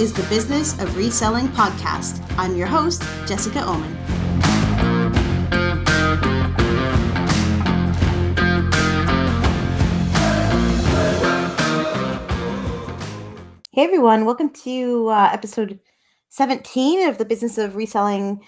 is 0.00 0.14
the 0.14 0.22
Business 0.30 0.80
of 0.80 0.96
Reselling 0.96 1.46
podcast. 1.48 2.24
I'm 2.38 2.56
your 2.56 2.66
host, 2.66 3.02
Jessica 3.26 3.62
Oman. 3.62 3.94
Hey 13.72 13.84
everyone, 13.84 14.24
welcome 14.24 14.48
to 14.64 15.08
uh, 15.08 15.28
episode 15.34 15.78
17 16.30 17.06
of 17.06 17.18
the 17.18 17.26
Business 17.26 17.58
of 17.58 17.76
Reselling 17.76 18.40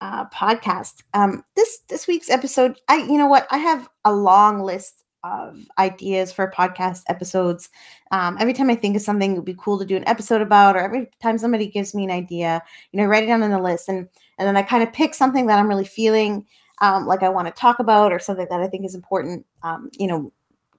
uh, 0.00 0.24
podcast. 0.30 1.04
Um, 1.14 1.44
this 1.54 1.78
this 1.88 2.08
week's 2.08 2.28
episode, 2.28 2.76
I 2.88 2.96
you 2.96 3.18
know 3.18 3.28
what, 3.28 3.46
I 3.52 3.58
have 3.58 3.88
a 4.04 4.12
long 4.12 4.62
list 4.62 5.04
of 5.22 5.64
ideas 5.78 6.32
for 6.32 6.50
podcast 6.50 7.02
episodes. 7.08 7.68
Um, 8.10 8.36
every 8.40 8.54
time 8.54 8.70
I 8.70 8.74
think 8.74 8.96
of 8.96 9.02
something 9.02 9.32
it 9.32 9.36
would 9.36 9.44
be 9.44 9.56
cool 9.58 9.78
to 9.78 9.84
do 9.84 9.96
an 9.96 10.08
episode 10.08 10.40
about, 10.40 10.76
or 10.76 10.80
every 10.80 11.08
time 11.22 11.38
somebody 11.38 11.66
gives 11.68 11.94
me 11.94 12.04
an 12.04 12.10
idea, 12.10 12.62
you 12.92 13.00
know, 13.00 13.06
write 13.06 13.24
it 13.24 13.26
down 13.26 13.42
on 13.42 13.50
the 13.50 13.60
list, 13.60 13.88
and 13.88 14.08
and 14.38 14.48
then 14.48 14.56
I 14.56 14.62
kind 14.62 14.82
of 14.82 14.92
pick 14.92 15.14
something 15.14 15.46
that 15.46 15.58
I'm 15.58 15.68
really 15.68 15.84
feeling 15.84 16.46
um, 16.80 17.06
like 17.06 17.22
I 17.22 17.28
want 17.28 17.48
to 17.48 17.60
talk 17.60 17.80
about, 17.80 18.12
or 18.12 18.18
something 18.18 18.46
that 18.50 18.60
I 18.60 18.68
think 18.68 18.84
is 18.86 18.94
important, 18.94 19.44
um, 19.62 19.90
you 19.98 20.06
know, 20.06 20.32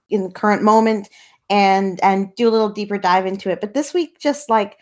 in 0.10 0.24
the 0.24 0.32
current 0.32 0.64
moment, 0.64 1.10
and 1.50 2.00
and 2.04 2.34
do 2.36 2.48
a 2.48 2.52
little 2.52 2.70
deeper 2.70 2.98
dive 2.98 3.26
into 3.26 3.50
it. 3.50 3.62
But 3.62 3.74
this 3.74 3.94
week, 3.94 4.20
just 4.20 4.50
like 4.50 4.80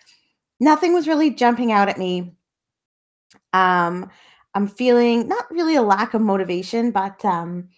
nothing 0.59 0.93
was 0.93 1.07
really 1.07 1.31
jumping 1.31 1.71
out 1.71 1.89
at 1.89 1.97
me. 1.97 2.33
Um, 3.53 4.09
I'm 4.53 4.67
feeling 4.67 5.27
not 5.27 5.51
really 5.51 5.75
a 5.75 5.81
lack 5.81 6.13
of 6.13 6.21
motivation, 6.21 6.91
but 6.91 7.23
um, 7.25 7.69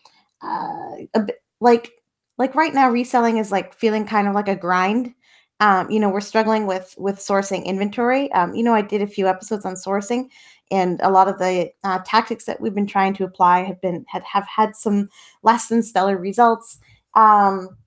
uh, 0.41 0.95
a 1.13 1.19
bit 1.25 1.41
like 1.59 1.91
like 2.39 2.55
right 2.55 2.73
now 2.73 2.89
reselling 2.89 3.37
is 3.37 3.51
like 3.51 3.75
feeling 3.75 4.05
kind 4.05 4.27
of 4.27 4.33
like 4.33 4.47
a 4.47 4.55
grind. 4.55 5.13
Um, 5.61 5.91
you 5.91 5.99
know 5.99 6.09
we're 6.09 6.21
struggling 6.21 6.65
with 6.65 6.95
with 6.97 7.17
sourcing 7.17 7.65
inventory. 7.65 8.31
Um, 8.31 8.55
you 8.55 8.63
know 8.63 8.73
i 8.73 8.81
did 8.81 9.01
a 9.01 9.07
few 9.07 9.27
episodes 9.27 9.65
on 9.65 9.75
sourcing 9.75 10.29
and 10.71 10.99
a 11.03 11.11
lot 11.11 11.27
of 11.27 11.37
the 11.37 11.69
uh, 11.83 11.99
tactics 12.05 12.45
that 12.45 12.61
we've 12.61 12.75
been 12.75 12.87
trying 12.87 13.13
to 13.15 13.23
apply 13.23 13.63
have 13.63 13.81
been 13.81 14.05
had 14.07 14.23
have 14.23 14.47
had 14.47 14.75
some 14.75 15.09
less 15.43 15.67
than 15.67 15.83
stellar 15.83 16.17
results. 16.17 16.79
Um, 17.15 17.77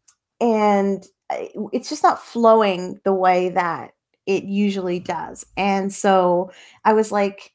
and 0.41 1.05
uh, 1.31 1.44
it's 1.72 1.89
just 1.89 2.03
not 2.03 2.22
flowing 2.22 3.00
the 3.05 3.14
way 3.14 3.50
that 3.50 3.92
it 4.27 4.44
usually 4.44 5.00
does. 5.00 5.47
And 5.56 5.92
so 5.92 6.53
i 6.84 6.92
was 6.92 7.11
like 7.11 7.53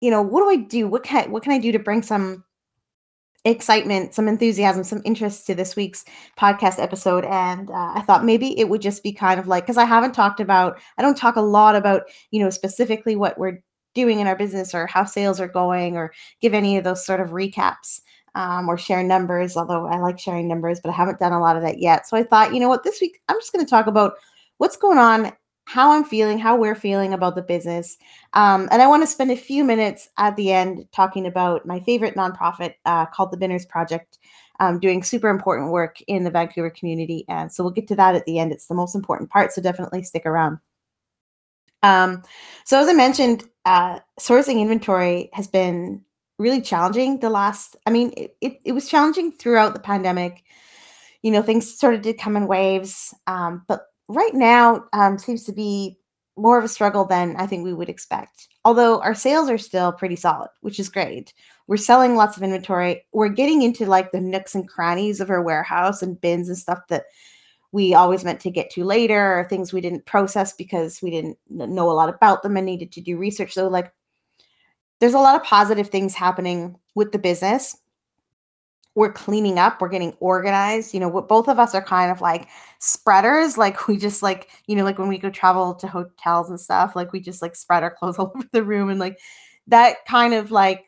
you 0.00 0.10
know 0.10 0.22
what 0.22 0.40
do 0.40 0.50
i 0.50 0.56
do? 0.56 0.88
What 0.88 1.04
can 1.04 1.24
I, 1.24 1.28
what 1.28 1.44
can 1.44 1.52
i 1.52 1.58
do 1.58 1.70
to 1.72 1.78
bring 1.78 2.02
some 2.02 2.44
excitement, 3.44 4.14
some 4.14 4.28
enthusiasm, 4.28 4.84
some 4.84 5.02
interest 5.04 5.46
to 5.46 5.54
this 5.54 5.74
week's 5.74 6.04
podcast 6.38 6.78
episode. 6.78 7.24
And 7.24 7.70
uh, 7.70 7.92
I 7.94 8.02
thought 8.06 8.24
maybe 8.24 8.58
it 8.58 8.68
would 8.68 8.82
just 8.82 9.02
be 9.02 9.12
kind 9.12 9.40
of 9.40 9.48
like, 9.48 9.64
because 9.64 9.78
I 9.78 9.84
haven't 9.84 10.12
talked 10.12 10.40
about, 10.40 10.78
I 10.98 11.02
don't 11.02 11.16
talk 11.16 11.36
a 11.36 11.40
lot 11.40 11.74
about, 11.74 12.02
you 12.30 12.40
know, 12.40 12.50
specifically 12.50 13.16
what 13.16 13.38
we're 13.38 13.62
doing 13.94 14.20
in 14.20 14.26
our 14.26 14.36
business 14.36 14.74
or 14.74 14.86
how 14.86 15.04
sales 15.04 15.40
are 15.40 15.48
going 15.48 15.96
or 15.96 16.12
give 16.40 16.54
any 16.54 16.76
of 16.76 16.84
those 16.84 17.04
sort 17.04 17.20
of 17.20 17.30
recaps. 17.30 18.00
Um, 18.34 18.66
or 18.66 18.78
share 18.78 19.02
numbers, 19.02 19.58
although 19.58 19.84
I 19.86 19.98
like 19.98 20.18
sharing 20.18 20.48
numbers, 20.48 20.80
but 20.80 20.88
I 20.88 20.94
haven't 20.94 21.18
done 21.18 21.34
a 21.34 21.38
lot 21.38 21.56
of 21.56 21.62
that 21.64 21.80
yet. 21.80 22.08
So 22.08 22.16
I 22.16 22.22
thought, 22.22 22.54
you 22.54 22.60
know 22.60 22.68
what, 22.70 22.82
this 22.82 22.98
week 22.98 23.20
I'm 23.28 23.38
just 23.38 23.52
going 23.52 23.62
to 23.62 23.68
talk 23.68 23.86
about 23.86 24.14
what's 24.56 24.78
going 24.78 24.96
on 24.96 25.32
how 25.64 25.92
I'm 25.92 26.04
feeling, 26.04 26.38
how 26.38 26.56
we're 26.56 26.74
feeling 26.74 27.12
about 27.12 27.34
the 27.34 27.42
business. 27.42 27.96
Um, 28.32 28.68
and 28.72 28.82
I 28.82 28.86
want 28.86 29.02
to 29.02 29.06
spend 29.06 29.30
a 29.30 29.36
few 29.36 29.64
minutes 29.64 30.08
at 30.18 30.36
the 30.36 30.52
end 30.52 30.86
talking 30.92 31.26
about 31.26 31.66
my 31.66 31.80
favorite 31.80 32.16
nonprofit 32.16 32.74
uh, 32.84 33.06
called 33.06 33.30
the 33.30 33.36
Binners 33.36 33.64
Project, 33.66 34.18
um, 34.60 34.80
doing 34.80 35.02
super 35.02 35.28
important 35.28 35.70
work 35.70 36.00
in 36.08 36.24
the 36.24 36.30
Vancouver 36.30 36.70
community. 36.70 37.24
And 37.28 37.52
so 37.52 37.62
we'll 37.62 37.72
get 37.72 37.88
to 37.88 37.96
that 37.96 38.14
at 38.14 38.24
the 38.24 38.38
end. 38.38 38.52
It's 38.52 38.66
the 38.66 38.74
most 38.74 38.94
important 38.94 39.30
part. 39.30 39.52
So 39.52 39.62
definitely 39.62 40.02
stick 40.02 40.26
around. 40.26 40.58
Um, 41.82 42.22
so 42.64 42.80
as 42.80 42.88
I 42.88 42.92
mentioned, 42.92 43.44
uh, 43.64 44.00
sourcing 44.20 44.60
inventory 44.60 45.30
has 45.32 45.46
been 45.46 46.02
really 46.38 46.60
challenging 46.60 47.20
the 47.20 47.30
last, 47.30 47.76
I 47.86 47.90
mean, 47.90 48.12
it, 48.16 48.36
it, 48.40 48.60
it 48.64 48.72
was 48.72 48.88
challenging 48.88 49.32
throughout 49.32 49.74
the 49.74 49.80
pandemic. 49.80 50.42
You 51.22 51.30
know, 51.30 51.42
things 51.42 51.72
started 51.72 52.02
to 52.02 52.14
come 52.14 52.36
in 52.36 52.48
waves, 52.48 53.14
um, 53.28 53.64
but 53.68 53.86
right 54.12 54.34
now 54.34 54.84
um, 54.92 55.18
seems 55.18 55.44
to 55.44 55.52
be 55.52 55.98
more 56.36 56.58
of 56.58 56.64
a 56.64 56.68
struggle 56.68 57.04
than 57.04 57.36
I 57.36 57.46
think 57.46 57.64
we 57.64 57.74
would 57.74 57.88
expect. 57.88 58.48
Although 58.64 59.00
our 59.00 59.14
sales 59.14 59.50
are 59.50 59.58
still 59.58 59.92
pretty 59.92 60.16
solid, 60.16 60.48
which 60.60 60.80
is 60.80 60.88
great. 60.88 61.34
We're 61.66 61.76
selling 61.76 62.16
lots 62.16 62.36
of 62.36 62.42
inventory. 62.42 63.04
We're 63.12 63.28
getting 63.28 63.62
into 63.62 63.86
like 63.86 64.12
the 64.12 64.20
nooks 64.20 64.54
and 64.54 64.68
crannies 64.68 65.20
of 65.20 65.30
our 65.30 65.42
warehouse 65.42 66.02
and 66.02 66.20
bins 66.20 66.48
and 66.48 66.56
stuff 66.56 66.80
that 66.88 67.04
we 67.72 67.94
always 67.94 68.24
meant 68.24 68.40
to 68.40 68.50
get 68.50 68.70
to 68.70 68.84
later 68.84 69.40
or 69.40 69.44
things 69.44 69.72
we 69.72 69.80
didn't 69.80 70.06
process 70.06 70.52
because 70.52 71.00
we 71.02 71.10
didn't 71.10 71.38
know 71.48 71.90
a 71.90 71.92
lot 71.92 72.08
about 72.08 72.42
them 72.42 72.56
and 72.56 72.66
needed 72.66 72.92
to 72.92 73.00
do 73.00 73.16
research. 73.16 73.52
So 73.52 73.68
like 73.68 73.92
there's 75.00 75.14
a 75.14 75.18
lot 75.18 75.36
of 75.36 75.46
positive 75.46 75.88
things 75.88 76.14
happening 76.14 76.76
with 76.94 77.12
the 77.12 77.18
business 77.18 77.76
we're 78.94 79.12
cleaning 79.12 79.58
up 79.58 79.80
we're 79.80 79.88
getting 79.88 80.14
organized 80.20 80.92
you 80.92 81.00
know 81.00 81.08
what 81.08 81.28
both 81.28 81.48
of 81.48 81.58
us 81.58 81.74
are 81.74 81.82
kind 81.82 82.10
of 82.10 82.20
like 82.20 82.48
spreaders 82.78 83.56
like 83.56 83.88
we 83.88 83.96
just 83.96 84.22
like 84.22 84.50
you 84.66 84.76
know 84.76 84.84
like 84.84 84.98
when 84.98 85.08
we 85.08 85.18
go 85.18 85.30
travel 85.30 85.74
to 85.74 85.86
hotels 85.86 86.50
and 86.50 86.60
stuff 86.60 86.94
like 86.94 87.12
we 87.12 87.20
just 87.20 87.42
like 87.42 87.56
spread 87.56 87.82
our 87.82 87.94
clothes 87.94 88.16
all 88.18 88.32
over 88.34 88.48
the 88.52 88.62
room 88.62 88.90
and 88.90 89.00
like 89.00 89.18
that 89.66 90.04
kind 90.06 90.34
of 90.34 90.50
like 90.50 90.86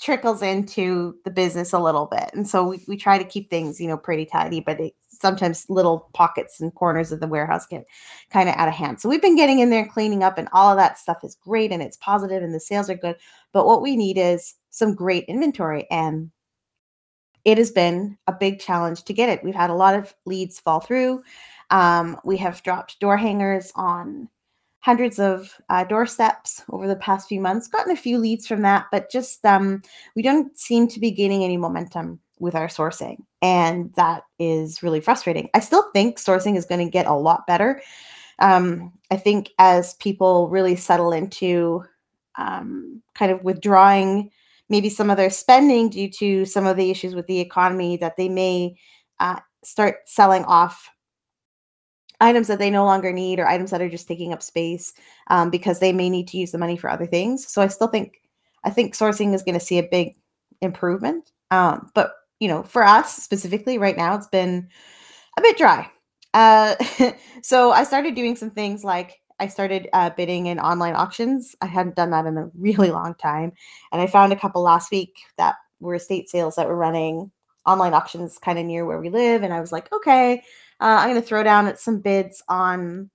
trickles 0.00 0.42
into 0.42 1.14
the 1.24 1.30
business 1.30 1.72
a 1.72 1.78
little 1.78 2.06
bit. 2.06 2.28
And 2.34 2.48
so 2.48 2.66
we, 2.66 2.82
we 2.88 2.96
try 2.96 3.18
to 3.18 3.24
keep 3.24 3.48
things 3.48 3.80
you 3.80 3.86
know 3.86 3.96
pretty 3.96 4.26
tidy 4.26 4.60
but 4.60 4.80
it, 4.80 4.94
sometimes 5.08 5.66
little 5.68 6.10
pockets 6.12 6.60
and 6.60 6.74
corners 6.74 7.12
of 7.12 7.20
the 7.20 7.28
warehouse 7.28 7.64
get 7.66 7.84
kind 8.30 8.48
of 8.48 8.56
out 8.56 8.66
of 8.66 8.74
hand. 8.74 9.00
So 9.00 9.08
we've 9.08 9.22
been 9.22 9.36
getting 9.36 9.60
in 9.60 9.70
there 9.70 9.86
cleaning 9.86 10.24
up 10.24 10.36
and 10.36 10.48
all 10.52 10.72
of 10.72 10.76
that 10.78 10.98
stuff 10.98 11.18
is 11.22 11.36
great 11.36 11.70
and 11.70 11.80
it's 11.80 11.96
positive 11.98 12.42
and 12.42 12.52
the 12.52 12.58
sales 12.58 12.90
are 12.90 12.96
good. 12.96 13.16
But 13.52 13.66
what 13.66 13.82
we 13.82 13.96
need 13.96 14.18
is 14.18 14.54
some 14.70 14.96
great 14.96 15.24
inventory 15.26 15.86
and 15.90 16.32
it 17.44 17.58
has 17.58 17.70
been 17.70 18.16
a 18.26 18.32
big 18.32 18.60
challenge 18.60 19.04
to 19.04 19.12
get 19.12 19.28
it. 19.28 19.42
We've 19.42 19.54
had 19.54 19.70
a 19.70 19.74
lot 19.74 19.94
of 19.94 20.14
leads 20.26 20.60
fall 20.60 20.80
through. 20.80 21.22
Um, 21.70 22.18
we 22.24 22.36
have 22.36 22.62
dropped 22.62 23.00
door 23.00 23.16
hangers 23.16 23.72
on 23.74 24.28
hundreds 24.80 25.18
of 25.18 25.54
uh, 25.68 25.84
doorsteps 25.84 26.62
over 26.70 26.86
the 26.86 26.96
past 26.96 27.28
few 27.28 27.40
months. 27.40 27.68
Gotten 27.68 27.92
a 27.92 27.96
few 27.96 28.18
leads 28.18 28.46
from 28.46 28.62
that, 28.62 28.86
but 28.92 29.10
just 29.10 29.44
um, 29.44 29.82
we 30.14 30.22
don't 30.22 30.56
seem 30.58 30.88
to 30.88 31.00
be 31.00 31.10
gaining 31.10 31.44
any 31.44 31.56
momentum 31.56 32.20
with 32.38 32.54
our 32.54 32.66
sourcing, 32.66 33.18
and 33.40 33.92
that 33.94 34.24
is 34.38 34.82
really 34.82 35.00
frustrating. 35.00 35.48
I 35.54 35.60
still 35.60 35.90
think 35.92 36.18
sourcing 36.18 36.56
is 36.56 36.66
going 36.66 36.84
to 36.84 36.90
get 36.90 37.06
a 37.06 37.14
lot 37.14 37.46
better. 37.46 37.80
Um, 38.40 38.92
I 39.10 39.16
think 39.16 39.50
as 39.58 39.94
people 39.94 40.48
really 40.48 40.74
settle 40.74 41.12
into 41.12 41.84
um, 42.36 43.02
kind 43.14 43.30
of 43.30 43.44
withdrawing 43.44 44.30
maybe 44.72 44.88
some 44.88 45.10
of 45.10 45.18
their 45.18 45.30
spending 45.30 45.90
due 45.90 46.08
to 46.08 46.46
some 46.46 46.66
of 46.66 46.78
the 46.78 46.90
issues 46.90 47.14
with 47.14 47.26
the 47.26 47.38
economy 47.38 47.98
that 47.98 48.16
they 48.16 48.28
may 48.28 48.74
uh, 49.20 49.38
start 49.62 49.98
selling 50.06 50.44
off 50.46 50.88
items 52.22 52.48
that 52.48 52.58
they 52.58 52.70
no 52.70 52.86
longer 52.86 53.12
need 53.12 53.38
or 53.38 53.46
items 53.46 53.70
that 53.70 53.82
are 53.82 53.90
just 53.90 54.08
taking 54.08 54.32
up 54.32 54.42
space 54.42 54.94
um, 55.26 55.50
because 55.50 55.78
they 55.78 55.92
may 55.92 56.08
need 56.08 56.26
to 56.26 56.38
use 56.38 56.52
the 56.52 56.58
money 56.58 56.78
for 56.78 56.88
other 56.88 57.04
things. 57.04 57.46
So 57.46 57.60
I 57.60 57.66
still 57.66 57.86
think 57.86 58.22
I 58.64 58.70
think 58.70 58.94
sourcing 58.94 59.34
is 59.34 59.42
going 59.42 59.58
to 59.58 59.64
see 59.64 59.78
a 59.78 59.82
big 59.82 60.16
improvement. 60.62 61.32
Um, 61.50 61.90
but 61.94 62.14
you 62.40 62.48
know, 62.48 62.62
for 62.62 62.82
us 62.82 63.14
specifically, 63.22 63.76
right 63.76 63.96
now 63.96 64.14
it's 64.14 64.28
been 64.28 64.68
a 65.36 65.42
bit 65.42 65.58
dry. 65.58 65.90
Uh, 66.32 66.76
so 67.42 67.72
I 67.72 67.84
started 67.84 68.14
doing 68.14 68.36
some 68.36 68.50
things 68.50 68.84
like 68.84 69.20
I 69.42 69.48
started 69.48 69.88
uh, 69.92 70.10
bidding 70.10 70.46
in 70.46 70.60
online 70.60 70.94
auctions. 70.94 71.56
I 71.60 71.66
hadn't 71.66 71.96
done 71.96 72.10
that 72.10 72.26
in 72.26 72.38
a 72.38 72.48
really 72.56 72.92
long 72.92 73.16
time. 73.16 73.52
And 73.90 74.00
I 74.00 74.06
found 74.06 74.32
a 74.32 74.36
couple 74.36 74.62
last 74.62 74.92
week 74.92 75.16
that 75.36 75.56
were 75.80 75.96
estate 75.96 76.30
sales 76.30 76.54
that 76.54 76.68
were 76.68 76.76
running 76.76 77.32
online 77.66 77.92
auctions 77.92 78.38
kind 78.38 78.56
of 78.56 78.64
near 78.64 78.86
where 78.86 79.00
we 79.00 79.10
live. 79.10 79.42
And 79.42 79.52
I 79.52 79.60
was 79.60 79.72
like, 79.72 79.92
okay, 79.92 80.44
uh, 80.80 80.98
I'm 81.00 81.10
going 81.10 81.20
to 81.20 81.26
throw 81.26 81.42
down 81.42 81.66
at 81.66 81.80
some 81.80 81.98
bids 81.98 82.40
on 82.48 83.10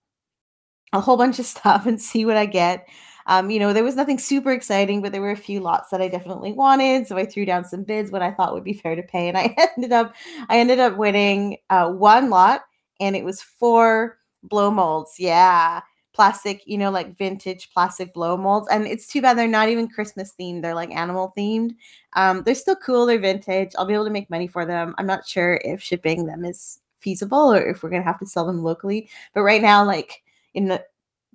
a 0.91 0.99
whole 0.99 1.15
bunch 1.15 1.39
of 1.39 1.45
stuff 1.45 1.85
and 1.85 2.01
see 2.01 2.25
what 2.25 2.35
I 2.35 2.45
get. 2.45 2.85
Um, 3.27 3.49
you 3.49 3.59
know, 3.59 3.71
there 3.71 3.85
was 3.85 3.95
nothing 3.95 4.19
super 4.19 4.51
exciting, 4.51 5.01
but 5.01 5.13
there 5.13 5.21
were 5.21 5.31
a 5.31 5.37
few 5.37 5.61
lots 5.61 5.91
that 5.91 6.01
I 6.01 6.09
definitely 6.09 6.51
wanted. 6.51 7.07
So 7.07 7.17
I 7.17 7.25
threw 7.25 7.45
down 7.45 7.63
some 7.63 7.83
bids, 7.83 8.11
what 8.11 8.21
I 8.21 8.31
thought 8.31 8.53
would 8.53 8.65
be 8.65 8.73
fair 8.73 8.97
to 8.97 9.03
pay, 9.03 9.29
and 9.29 9.37
I 9.37 9.55
ended 9.77 9.93
up, 9.93 10.13
I 10.49 10.59
ended 10.59 10.79
up 10.79 10.97
winning 10.97 11.57
uh, 11.69 11.89
one 11.89 12.29
lot, 12.29 12.63
and 12.99 13.15
it 13.15 13.23
was 13.23 13.41
four 13.41 14.17
blow 14.43 14.71
molds. 14.71 15.15
Yeah, 15.19 15.81
plastic, 16.17 16.63
you 16.65 16.79
know, 16.79 16.89
like 16.89 17.15
vintage 17.15 17.69
plastic 17.71 18.11
blow 18.11 18.35
molds. 18.35 18.67
And 18.69 18.87
it's 18.87 19.07
too 19.07 19.21
bad 19.21 19.37
they're 19.37 19.47
not 19.47 19.69
even 19.69 19.87
Christmas 19.87 20.33
themed. 20.37 20.63
They're 20.63 20.73
like 20.73 20.89
animal 20.89 21.31
themed. 21.37 21.75
Um, 22.13 22.41
they're 22.41 22.55
still 22.55 22.75
cool. 22.75 23.05
They're 23.05 23.19
vintage. 23.19 23.71
I'll 23.77 23.85
be 23.85 23.93
able 23.93 24.05
to 24.05 24.11
make 24.11 24.31
money 24.31 24.47
for 24.47 24.65
them. 24.65 24.95
I'm 24.97 25.05
not 25.05 25.27
sure 25.27 25.61
if 25.63 25.79
shipping 25.79 26.25
them 26.25 26.43
is 26.43 26.79
feasible 26.97 27.53
or 27.53 27.63
if 27.69 27.83
we're 27.83 27.91
gonna 27.91 28.01
have 28.01 28.19
to 28.19 28.25
sell 28.25 28.47
them 28.47 28.63
locally. 28.63 29.09
But 29.35 29.43
right 29.43 29.61
now, 29.61 29.85
like 29.85 30.23
in 30.55 30.67
the 30.67 30.83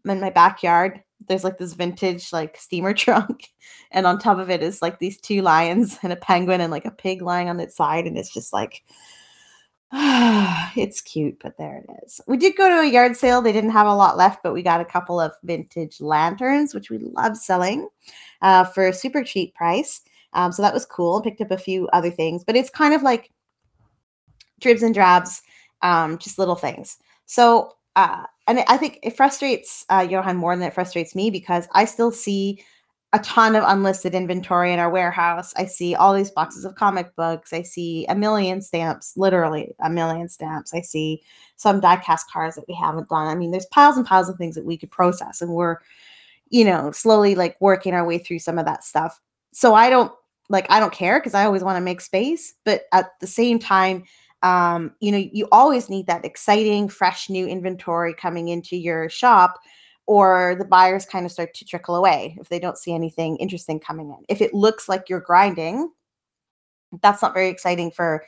in 0.05 0.19
my 0.19 0.31
backyard, 0.31 1.01
there's 1.29 1.45
like 1.45 1.59
this 1.59 1.75
vintage 1.75 2.33
like 2.33 2.57
steamer 2.57 2.93
trunk, 3.05 3.51
and 3.93 4.05
on 4.05 4.19
top 4.19 4.39
of 4.39 4.51
it 4.51 4.65
is 4.65 4.83
like 4.83 4.99
these 4.99 5.21
two 5.21 5.43
lions 5.43 5.97
and 6.03 6.13
a 6.13 6.17
penguin 6.17 6.61
and 6.61 6.73
like 6.73 6.87
a 6.87 6.91
pig 6.91 7.23
lying 7.23 7.49
on 7.49 7.61
its 7.61 7.77
side, 7.77 8.09
and 8.09 8.19
it's 8.19 8.35
just 8.35 8.53
like 8.53 8.83
it's 10.75 11.03
cute, 11.03 11.39
but 11.43 11.59
there 11.59 11.85
it 11.87 12.05
is. 12.05 12.19
We 12.27 12.39
did 12.39 12.57
go 12.57 12.67
to 12.67 12.81
a 12.81 12.91
yard 12.91 13.15
sale. 13.15 13.43
They 13.43 13.53
didn't 13.53 13.71
have 13.71 13.87
a 13.87 13.95
lot 13.95 14.17
left, 14.17 14.43
but 14.43 14.55
we 14.55 14.63
got 14.63 14.81
a 14.81 14.87
couple 14.87 15.21
of 15.21 15.33
vintage 15.43 16.01
lanterns, 16.01 16.75
which 16.75 16.89
we 16.89 16.97
love 16.97 17.37
selling 17.37 17.89
uh, 18.41 18.65
for 18.65 18.89
a 18.89 18.95
super 18.95 19.23
cheap 19.23 19.55
price. 19.55 20.01
Um, 20.33 20.51
so 20.51 20.63
that 20.63 20.73
was 20.73 20.87
cool. 20.87 21.21
Picked 21.21 21.43
up 21.43 21.51
a 21.51 21.59
few 21.59 21.89
other 21.89 22.11
things, 22.11 22.43
but 22.43 22.57
it's 22.57 22.71
kind 22.71 22.95
of 22.95 23.03
like 23.03 23.31
dribs 24.61 24.83
and 24.83 24.95
drabs, 24.95 25.43
um, 25.83 26.17
just 26.17 26.39
little 26.39 26.57
things. 26.57 26.97
So, 27.27 27.77
uh, 27.95 28.25
and 28.47 28.61
I 28.69 28.79
think 28.79 28.99
it 29.03 29.15
frustrates 29.15 29.85
uh, 29.91 30.07
Johan 30.09 30.39
more 30.39 30.57
than 30.57 30.67
it 30.67 30.73
frustrates 30.73 31.15
me 31.15 31.31
because 31.31 31.69
I 31.73 31.85
still 31.85 32.11
see 32.11 32.65
a 33.15 33.19
ton 33.19 33.55
of 33.55 33.65
unlisted 33.67 34.15
inventory 34.15 34.73
in 34.73 34.79
our 34.79 34.89
warehouse. 34.89 35.53
I 35.57 35.67
see 35.67 35.95
all 35.95 36.15
these 36.15 36.31
boxes 36.31 36.65
of 36.65 36.77
comic 36.77 37.15
books. 37.15 37.53
I 37.53 37.61
see 37.61 38.07
a 38.07 38.15
million 38.15 38.63
stamps, 38.63 39.13
literally 39.17 39.75
a 39.81 39.91
million 39.91 40.31
stamps. 40.31 40.73
I 40.73 40.81
see 40.81 41.23
some 41.57 41.81
diecast 41.81 42.29
cars 42.33 42.55
that 42.55 42.65
we 42.69 42.75
haven't 42.75 43.11
done. 43.11 43.29
I 43.29 43.35
mean, 43.35 43.51
there's 43.51 43.67
piles 43.67 43.99
and 43.99 44.07
piles 44.07 44.31
of 44.31 44.37
things 44.37 44.55
that 44.55 44.65
we 44.65 44.79
could 44.79 44.91
process, 44.91 45.43
and 45.43 45.53
we're, 45.53 45.77
you 46.49 46.65
know, 46.65 46.91
slowly 46.91 47.35
like 47.35 47.61
working 47.61 47.93
our 47.93 48.07
way 48.07 48.17
through 48.17 48.39
some 48.39 48.59
of 48.59 48.65
that 48.65 48.83
stuff. 48.83 49.21
So 49.53 49.75
I 49.75 49.91
don't 49.91 50.13
like, 50.49 50.67
I 50.71 50.81
don't 50.81 50.93
care 50.93 51.21
because 51.21 51.35
I 51.35 51.45
always 51.45 51.63
want 51.63 51.77
to 51.77 51.83
make 51.83 52.01
space, 52.01 52.55
but 52.65 52.85
at 52.93 53.11
the 53.21 53.27
same 53.27 53.59
time, 53.59 54.05
um, 54.43 54.95
you 55.01 55.13
know, 55.13 55.19
you 55.19 55.47
always 55.53 55.89
need 55.89 56.07
that 56.07 56.25
exciting, 56.25 56.89
fresh 56.89 57.29
new 57.29 57.47
inventory 57.47 58.15
coming 58.15 58.49
into 58.49 58.77
your 58.77 59.09
shop 59.09 59.61
or 60.13 60.55
the 60.59 60.65
buyers 60.67 61.07
kind 61.07 61.25
of 61.25 61.33
start 61.33 61.55
to 61.55 61.65
trickle 61.65 61.97
away 61.97 62.37
if 62.39 62.51
they 62.51 62.59
don't 62.59 62.77
see 62.77 62.93
anything 62.93 63.39
interesting 63.39 63.81
coming 63.81 64.11
in. 64.11 64.23
If 64.29 64.43
it 64.43 64.53
looks 64.53 64.87
like 64.87 65.09
you're 65.09 65.21
grinding, 65.21 65.91
that's 67.01 67.23
not 67.23 67.33
very 67.33 67.49
exciting 67.49 67.91
for 67.91 68.27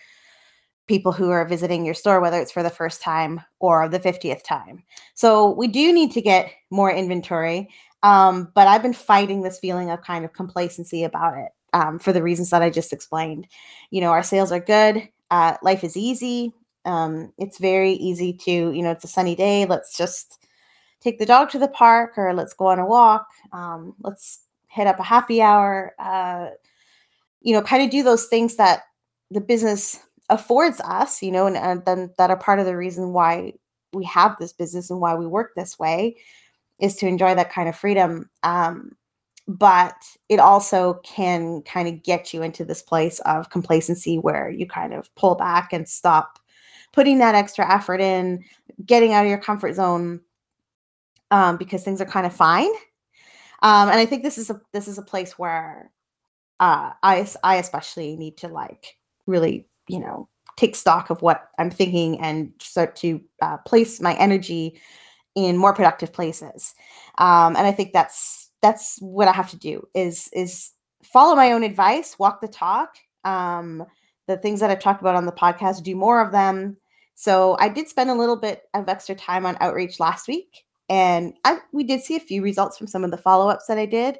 people 0.86 1.12
who 1.12 1.28
are 1.28 1.46
visiting 1.46 1.84
your 1.84 1.92
store, 1.92 2.22
whether 2.22 2.40
it's 2.40 2.50
for 2.50 2.62
the 2.62 2.70
first 2.70 3.02
time 3.02 3.38
or 3.58 3.86
the 3.86 4.00
50th 4.00 4.42
time. 4.44 4.82
So 5.12 5.50
we 5.50 5.68
do 5.68 5.92
need 5.92 6.10
to 6.12 6.22
get 6.22 6.50
more 6.70 6.90
inventory. 6.90 7.68
Um, 8.02 8.50
but 8.54 8.66
I've 8.66 8.82
been 8.82 8.94
fighting 8.94 9.42
this 9.42 9.58
feeling 9.58 9.90
of 9.90 10.00
kind 10.00 10.24
of 10.24 10.32
complacency 10.32 11.04
about 11.04 11.36
it 11.36 11.52
um, 11.74 11.98
for 11.98 12.14
the 12.14 12.22
reasons 12.22 12.48
that 12.48 12.62
I 12.62 12.70
just 12.70 12.94
explained. 12.94 13.46
You 13.90 14.00
know, 14.00 14.08
our 14.10 14.22
sales 14.22 14.52
are 14.52 14.58
good, 14.58 15.06
uh, 15.30 15.58
life 15.60 15.84
is 15.84 15.98
easy. 15.98 16.54
Um, 16.86 17.30
it's 17.36 17.58
very 17.58 17.92
easy 17.92 18.32
to, 18.44 18.72
you 18.72 18.80
know, 18.80 18.90
it's 18.90 19.04
a 19.04 19.08
sunny 19.08 19.34
day. 19.34 19.66
Let's 19.66 19.98
just 19.98 20.38
take 21.04 21.18
the 21.18 21.26
dog 21.26 21.50
to 21.50 21.58
the 21.58 21.68
park 21.68 22.14
or 22.16 22.32
let's 22.32 22.54
go 22.54 22.66
on 22.66 22.78
a 22.78 22.86
walk. 22.86 23.28
Um, 23.52 23.94
let's 24.00 24.40
hit 24.68 24.86
up 24.86 24.98
a 24.98 25.04
happy 25.04 25.42
hour. 25.42 25.94
Uh, 25.98 26.48
you 27.42 27.52
know, 27.52 27.60
kind 27.60 27.84
of 27.84 27.90
do 27.90 28.02
those 28.02 28.26
things 28.26 28.56
that 28.56 28.84
the 29.30 29.40
business 29.40 30.00
affords 30.30 30.80
us, 30.80 31.22
you 31.22 31.30
know, 31.30 31.46
and, 31.46 31.56
and 31.56 31.84
then 31.84 32.10
that 32.16 32.30
are 32.30 32.38
part 32.38 32.58
of 32.58 32.64
the 32.64 32.76
reason 32.76 33.12
why 33.12 33.52
we 33.92 34.04
have 34.04 34.36
this 34.40 34.54
business 34.54 34.90
and 34.90 35.00
why 35.00 35.14
we 35.14 35.26
work 35.26 35.52
this 35.54 35.78
way 35.78 36.16
is 36.80 36.96
to 36.96 37.06
enjoy 37.06 37.34
that 37.34 37.52
kind 37.52 37.68
of 37.68 37.76
freedom. 37.76 38.30
Um, 38.42 38.96
but 39.46 39.94
it 40.30 40.38
also 40.40 40.94
can 41.04 41.60
kind 41.62 41.86
of 41.86 42.02
get 42.02 42.32
you 42.32 42.42
into 42.42 42.64
this 42.64 42.80
place 42.80 43.20
of 43.20 43.50
complacency 43.50 44.16
where 44.16 44.48
you 44.48 44.66
kind 44.66 44.94
of 44.94 45.14
pull 45.16 45.34
back 45.34 45.70
and 45.72 45.86
stop 45.86 46.38
putting 46.92 47.18
that 47.18 47.34
extra 47.34 47.70
effort 47.70 48.00
in, 48.00 48.42
getting 48.86 49.12
out 49.12 49.24
of 49.24 49.28
your 49.28 49.38
comfort 49.38 49.74
zone 49.74 50.20
um, 51.30 51.56
because 51.56 51.82
things 51.82 52.00
are 52.00 52.06
kind 52.06 52.26
of 52.26 52.34
fine. 52.34 52.70
Um, 53.62 53.88
and 53.88 53.98
I 53.98 54.06
think 54.06 54.22
this 54.22 54.38
is 54.38 54.50
a 54.50 54.60
this 54.72 54.88
is 54.88 54.98
a 54.98 55.02
place 55.02 55.38
where 55.38 55.90
uh, 56.60 56.92
I 57.02 57.26
I 57.42 57.56
especially 57.56 58.16
need 58.16 58.36
to 58.38 58.48
like 58.48 58.96
really 59.26 59.66
you 59.88 60.00
know 60.00 60.28
take 60.56 60.76
stock 60.76 61.10
of 61.10 61.22
what 61.22 61.48
I'm 61.58 61.70
thinking 61.70 62.20
and 62.20 62.52
start 62.60 62.96
to 62.96 63.20
uh, 63.42 63.56
place 63.58 64.00
my 64.00 64.14
energy 64.14 64.80
in 65.34 65.56
more 65.56 65.74
productive 65.74 66.12
places. 66.12 66.74
Um, 67.18 67.56
and 67.56 67.66
I 67.66 67.72
think 67.72 67.92
that's 67.92 68.50
that's 68.62 68.98
what 69.00 69.28
I 69.28 69.32
have 69.32 69.50
to 69.50 69.58
do 69.58 69.86
is 69.94 70.28
is 70.32 70.72
follow 71.02 71.34
my 71.34 71.52
own 71.52 71.62
advice, 71.62 72.18
walk 72.18 72.40
the 72.40 72.48
talk. 72.48 72.96
Um, 73.24 73.84
the 74.26 74.36
things 74.36 74.60
that 74.60 74.70
I've 74.70 74.80
talked 74.80 75.00
about 75.00 75.16
on 75.16 75.26
the 75.26 75.32
podcast, 75.32 75.82
do 75.82 75.94
more 75.94 76.20
of 76.20 76.32
them. 76.32 76.76
So 77.14 77.56
I 77.60 77.68
did 77.68 77.88
spend 77.88 78.10
a 78.10 78.14
little 78.14 78.36
bit 78.36 78.62
of 78.72 78.88
extra 78.88 79.14
time 79.14 79.46
on 79.46 79.56
outreach 79.60 80.00
last 80.00 80.28
week 80.28 80.63
and 80.88 81.34
I 81.44 81.58
we 81.72 81.84
did 81.84 82.02
see 82.02 82.16
a 82.16 82.20
few 82.20 82.42
results 82.42 82.76
from 82.78 82.86
some 82.86 83.04
of 83.04 83.10
the 83.10 83.16
follow-ups 83.16 83.66
that 83.66 83.78
I 83.78 83.86
did. 83.86 84.18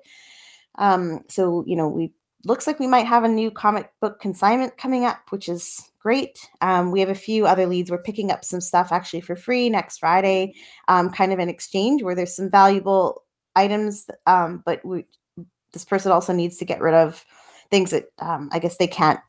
Um, 0.77 1.21
so 1.29 1.65
you 1.67 1.77
know, 1.77 1.89
we 1.89 2.13
looks 2.45 2.67
like 2.67 2.79
we 2.79 2.87
might 2.87 3.07
have 3.07 3.25
a 3.25 3.29
new 3.29 3.51
comic 3.51 3.91
book 4.01 4.21
consignment 4.21 4.77
coming 4.77 5.05
up, 5.05 5.19
which 5.31 5.49
is 5.49 5.81
great. 5.99 6.39
Um, 6.61 6.91
we 6.91 7.01
have 7.01 7.09
a 7.09 7.15
few 7.15 7.47
other 7.47 7.67
leads. 7.67 7.91
We're 7.91 8.03
picking 8.03 8.31
up 8.31 8.45
some 8.45 8.61
stuff 8.61 8.93
actually 8.93 9.23
for 9.23 9.37
free 9.37 9.71
next 9.71 9.99
Friday, 9.99 10.55
um, 10.89 11.11
kind 11.11 11.33
of 11.33 11.39
an 11.39 11.49
exchange 11.49 12.03
where 12.03 12.15
there's 12.15 12.37
some 12.37 12.51
valuable 12.51 13.23
items, 13.57 14.07
um, 14.27 14.63
but 14.67 14.85
we, 14.85 15.07
this 15.73 15.85
person 15.85 16.13
also 16.13 16.33
needs 16.33 16.59
to 16.59 16.65
get 16.65 16.81
rid 16.81 16.95
of 16.95 17.25
things 17.71 17.91
that 17.91 18.07
um, 18.19 18.51
I 18.53 18.59
guess 18.59 18.77
they 18.77 18.87
can't 18.87 19.21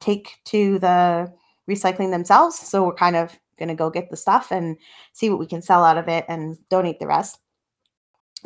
take 0.00 0.38
to 0.46 0.78
the 0.78 1.32
recycling 1.68 2.10
themselves. 2.10 2.58
So 2.58 2.84
we're 2.84 2.94
kind 2.94 3.16
of 3.16 3.38
going 3.58 3.68
to 3.68 3.74
go 3.74 3.90
get 3.90 4.10
the 4.10 4.16
stuff 4.16 4.50
and 4.50 4.76
see 5.12 5.28
what 5.28 5.38
we 5.38 5.46
can 5.46 5.62
sell 5.62 5.84
out 5.84 5.98
of 5.98 6.08
it 6.08 6.24
and 6.28 6.56
donate 6.70 6.98
the 6.98 7.06
rest. 7.06 7.38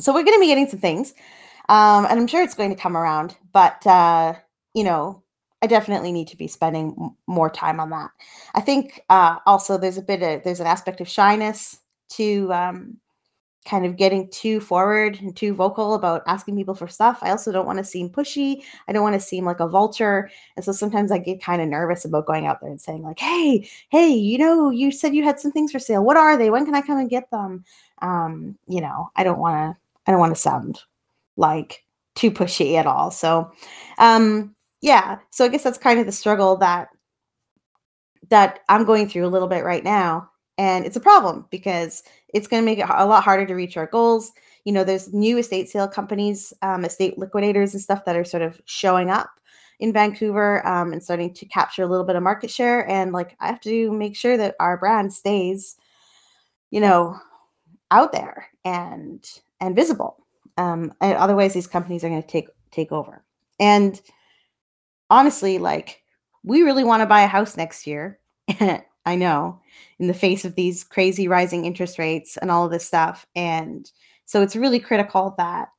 So 0.01 0.13
we're 0.13 0.25
going 0.25 0.37
to 0.37 0.41
be 0.41 0.47
getting 0.47 0.69
some 0.69 0.81
things. 0.81 1.15
Um, 1.69 2.07
and 2.07 2.19
I'm 2.19 2.27
sure 2.27 2.43
it's 2.43 2.55
going 2.55 2.75
to 2.75 2.81
come 2.81 2.97
around, 2.97 3.37
but, 3.53 3.87
uh, 3.87 4.35
you 4.75 4.85
know, 4.85 5.23
I 5.63 5.69
definitely 5.69 6.11
need 6.11 6.29
to 6.29 6.37
be 6.37 6.49
spending 6.49 6.97
m- 7.01 7.17
more 7.29 7.49
time 7.49 7.79
on 7.79 7.91
that. 7.91 8.11
I 8.55 8.61
think 8.61 9.03
uh, 9.09 9.37
also 9.47 9.79
there's 9.79 9.99
a 9.99 10.03
bit 10.03 10.23
of, 10.23 10.43
there's 10.43 10.61
an 10.61 10.67
aspect 10.67 11.01
of 11.01 11.09
shyness 11.09 11.79
to 12.11 12.53
um, 12.53 12.97
kind 13.65 13.87
of 13.87 13.97
getting 13.97 14.29
too 14.31 14.61
forward 14.61 15.19
and 15.21 15.37
too 15.37 15.55
vocal 15.55 15.95
about 15.95 16.23
asking 16.27 16.57
people 16.57 16.75
for 16.75 16.89
stuff. 16.89 17.19
I 17.23 17.31
also 17.31 17.53
don't 17.53 17.67
want 17.67 17.79
to 17.79 17.85
seem 17.85 18.11
pushy. 18.11 18.63
I 18.89 18.93
don't 18.93 19.03
want 19.03 19.15
to 19.15 19.21
seem 19.21 19.45
like 19.45 19.61
a 19.61 19.69
vulture. 19.69 20.31
And 20.57 20.65
so 20.65 20.73
sometimes 20.73 21.13
I 21.13 21.19
get 21.19 21.43
kind 21.43 21.63
of 21.63 21.69
nervous 21.69 22.05
about 22.05 22.27
going 22.27 22.47
out 22.47 22.61
there 22.61 22.71
and 22.71 22.81
saying 22.81 23.03
like, 23.03 23.19
"Hey, 23.19 23.69
hey, 23.91 24.09
you 24.11 24.39
know, 24.39 24.71
you 24.71 24.91
said 24.91 25.15
you 25.15 25.25
had 25.25 25.41
some 25.41 25.53
things 25.53 25.73
for 25.73 25.79
sale. 25.79 26.05
What 26.05 26.17
are 26.17 26.37
they? 26.37 26.51
When 26.51 26.65
can 26.65 26.75
I 26.75 26.83
come 26.83 26.99
and 26.99 27.11
get 27.11 27.31
them?" 27.31 27.65
Um, 28.01 28.59
you 28.69 28.81
know, 28.81 29.11
I 29.17 29.25
don't 29.25 29.39
want 29.39 29.55
to 29.77 29.81
I 30.07 30.11
don't 30.13 30.21
want 30.21 30.35
to 30.35 30.41
sound 30.41 30.81
like 31.37 31.85
too 32.15 32.31
pushy 32.31 32.77
at 32.77 32.87
all. 32.87 33.11
So, 33.11 33.53
um 33.99 34.55
yeah, 34.81 35.19
so 35.31 35.45
I 35.45 35.49
guess 35.49 35.63
that's 35.63 35.79
kind 35.79 36.01
of 36.01 36.07
the 36.07 36.13
struggle 36.13 36.57
that 36.57 36.89
that 38.31 38.61
I'm 38.69 38.85
going 38.85 39.09
through 39.09 39.27
a 39.27 39.29
little 39.29 39.49
bit 39.49 39.65
right 39.65 39.85
now 39.85 40.32
and 40.59 40.85
it's 40.85 40.97
a 40.97 41.01
problem 41.01 41.47
because 41.51 42.03
it's 42.35 42.47
going 42.47 42.63
to 42.63 42.65
make 42.65 42.79
it 42.79 42.87
a 42.89 43.07
lot 43.07 43.25
harder 43.25 43.47
to 43.47 43.55
reach 43.55 43.77
our 43.77 43.87
goals. 43.87 44.33
You 44.65 44.73
know, 44.73 44.85
there's 44.85 45.13
new 45.13 45.39
estate 45.39 45.69
sale 45.69 45.89
companies, 45.89 46.53
um, 46.63 46.85
estate 46.85 47.19
liquidators, 47.19 47.75
and 47.75 47.83
stuff 47.83 48.05
that 48.05 48.17
are 48.17 48.25
sort 48.25 48.43
of 48.43 48.61
showing 48.65 49.11
up 49.11 49.31
in 49.81 49.93
Vancouver 49.93 50.67
um, 50.67 50.93
and 50.93 51.03
starting 51.03 51.33
to 51.35 51.47
capture 51.47 51.83
a 51.83 51.87
little 51.87 52.05
bit 52.05 52.17
of 52.17 52.23
market 52.23 52.51
share. 52.51 52.89
And 52.89 53.13
like, 53.13 53.37
I 53.41 53.47
have 53.49 53.61
to 53.63 53.91
make 53.93 54.15
sure 54.15 54.37
that 54.37 54.55
our 54.61 54.77
brand 54.77 55.13
stays, 55.13 55.77
you 56.71 56.81
know, 56.81 57.17
out 57.91 58.13
there 58.13 58.49
and 58.65 59.27
and 59.61 59.75
visible. 59.75 60.19
Um, 60.59 60.93
and 61.01 61.17
otherwise, 61.17 61.55
these 61.55 61.67
companies 61.67 62.05
are 62.05 62.09
going 62.09 62.23
to 62.23 62.29
take 62.29 62.49
take 62.71 62.93
over. 62.93 63.25
And 63.59 64.01
honestly, 65.11 65.59
like, 65.59 66.03
we 66.45 66.63
really 66.63 66.85
want 66.85 67.01
to 67.01 67.07
buy 67.07 67.23
a 67.23 67.27
house 67.27 67.57
next 67.57 67.87
year. 67.87 68.19
I 69.05 69.17
know, 69.17 69.61
in 69.99 70.07
the 70.07 70.15
face 70.15 70.45
of 70.45 70.55
these 70.55 70.85
crazy 70.85 71.29
rising 71.29 71.65
interest 71.65 71.99
rates 71.99 72.37
and 72.37 72.51
all 72.51 72.65
of 72.65 72.71
this 72.71 72.87
stuff. 72.87 73.27
And 73.35 73.91
so 74.27 74.43
it's 74.43 74.57
really 74.57 74.79
critical 74.79 75.35
that, 75.39 75.71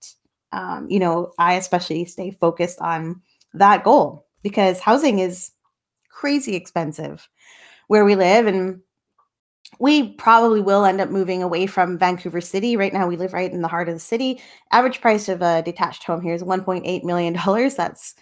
um, 0.52 0.88
you 0.90 1.00
know, 1.00 1.32
I 1.40 1.54
especially 1.54 2.06
stay 2.06 2.32
focused 2.32 2.80
on 2.80 3.22
that 3.54 3.84
goal 3.84 4.26
because 4.42 4.80
housing 4.80 5.20
is 5.20 5.52
crazy 6.10 6.56
expensive 6.56 7.28
where 7.88 8.06
we 8.06 8.16
live. 8.16 8.46
And 8.46 8.82
we 9.80 10.14
probably 10.14 10.62
will 10.62 10.86
end 10.86 11.02
up 11.02 11.10
moving 11.10 11.42
away 11.42 11.66
from 11.66 11.98
Vancouver 11.98 12.42
City. 12.42 12.78
Right 12.78 12.94
now, 12.94 13.08
we 13.08 13.18
live 13.18 13.34
right 13.34 13.52
in 13.52 13.62
the 13.62 13.68
heart 13.68 13.90
of 13.90 13.96
the 13.96 14.00
city. 14.00 14.42
Average 14.72 15.02
price 15.02 15.30
of 15.30 15.42
a 15.42 15.64
detached 15.64 16.04
home 16.04 16.22
here 16.22 16.34
is 16.34 16.44
$1.8 16.44 17.04
million. 17.04 17.34
That's 17.34 18.16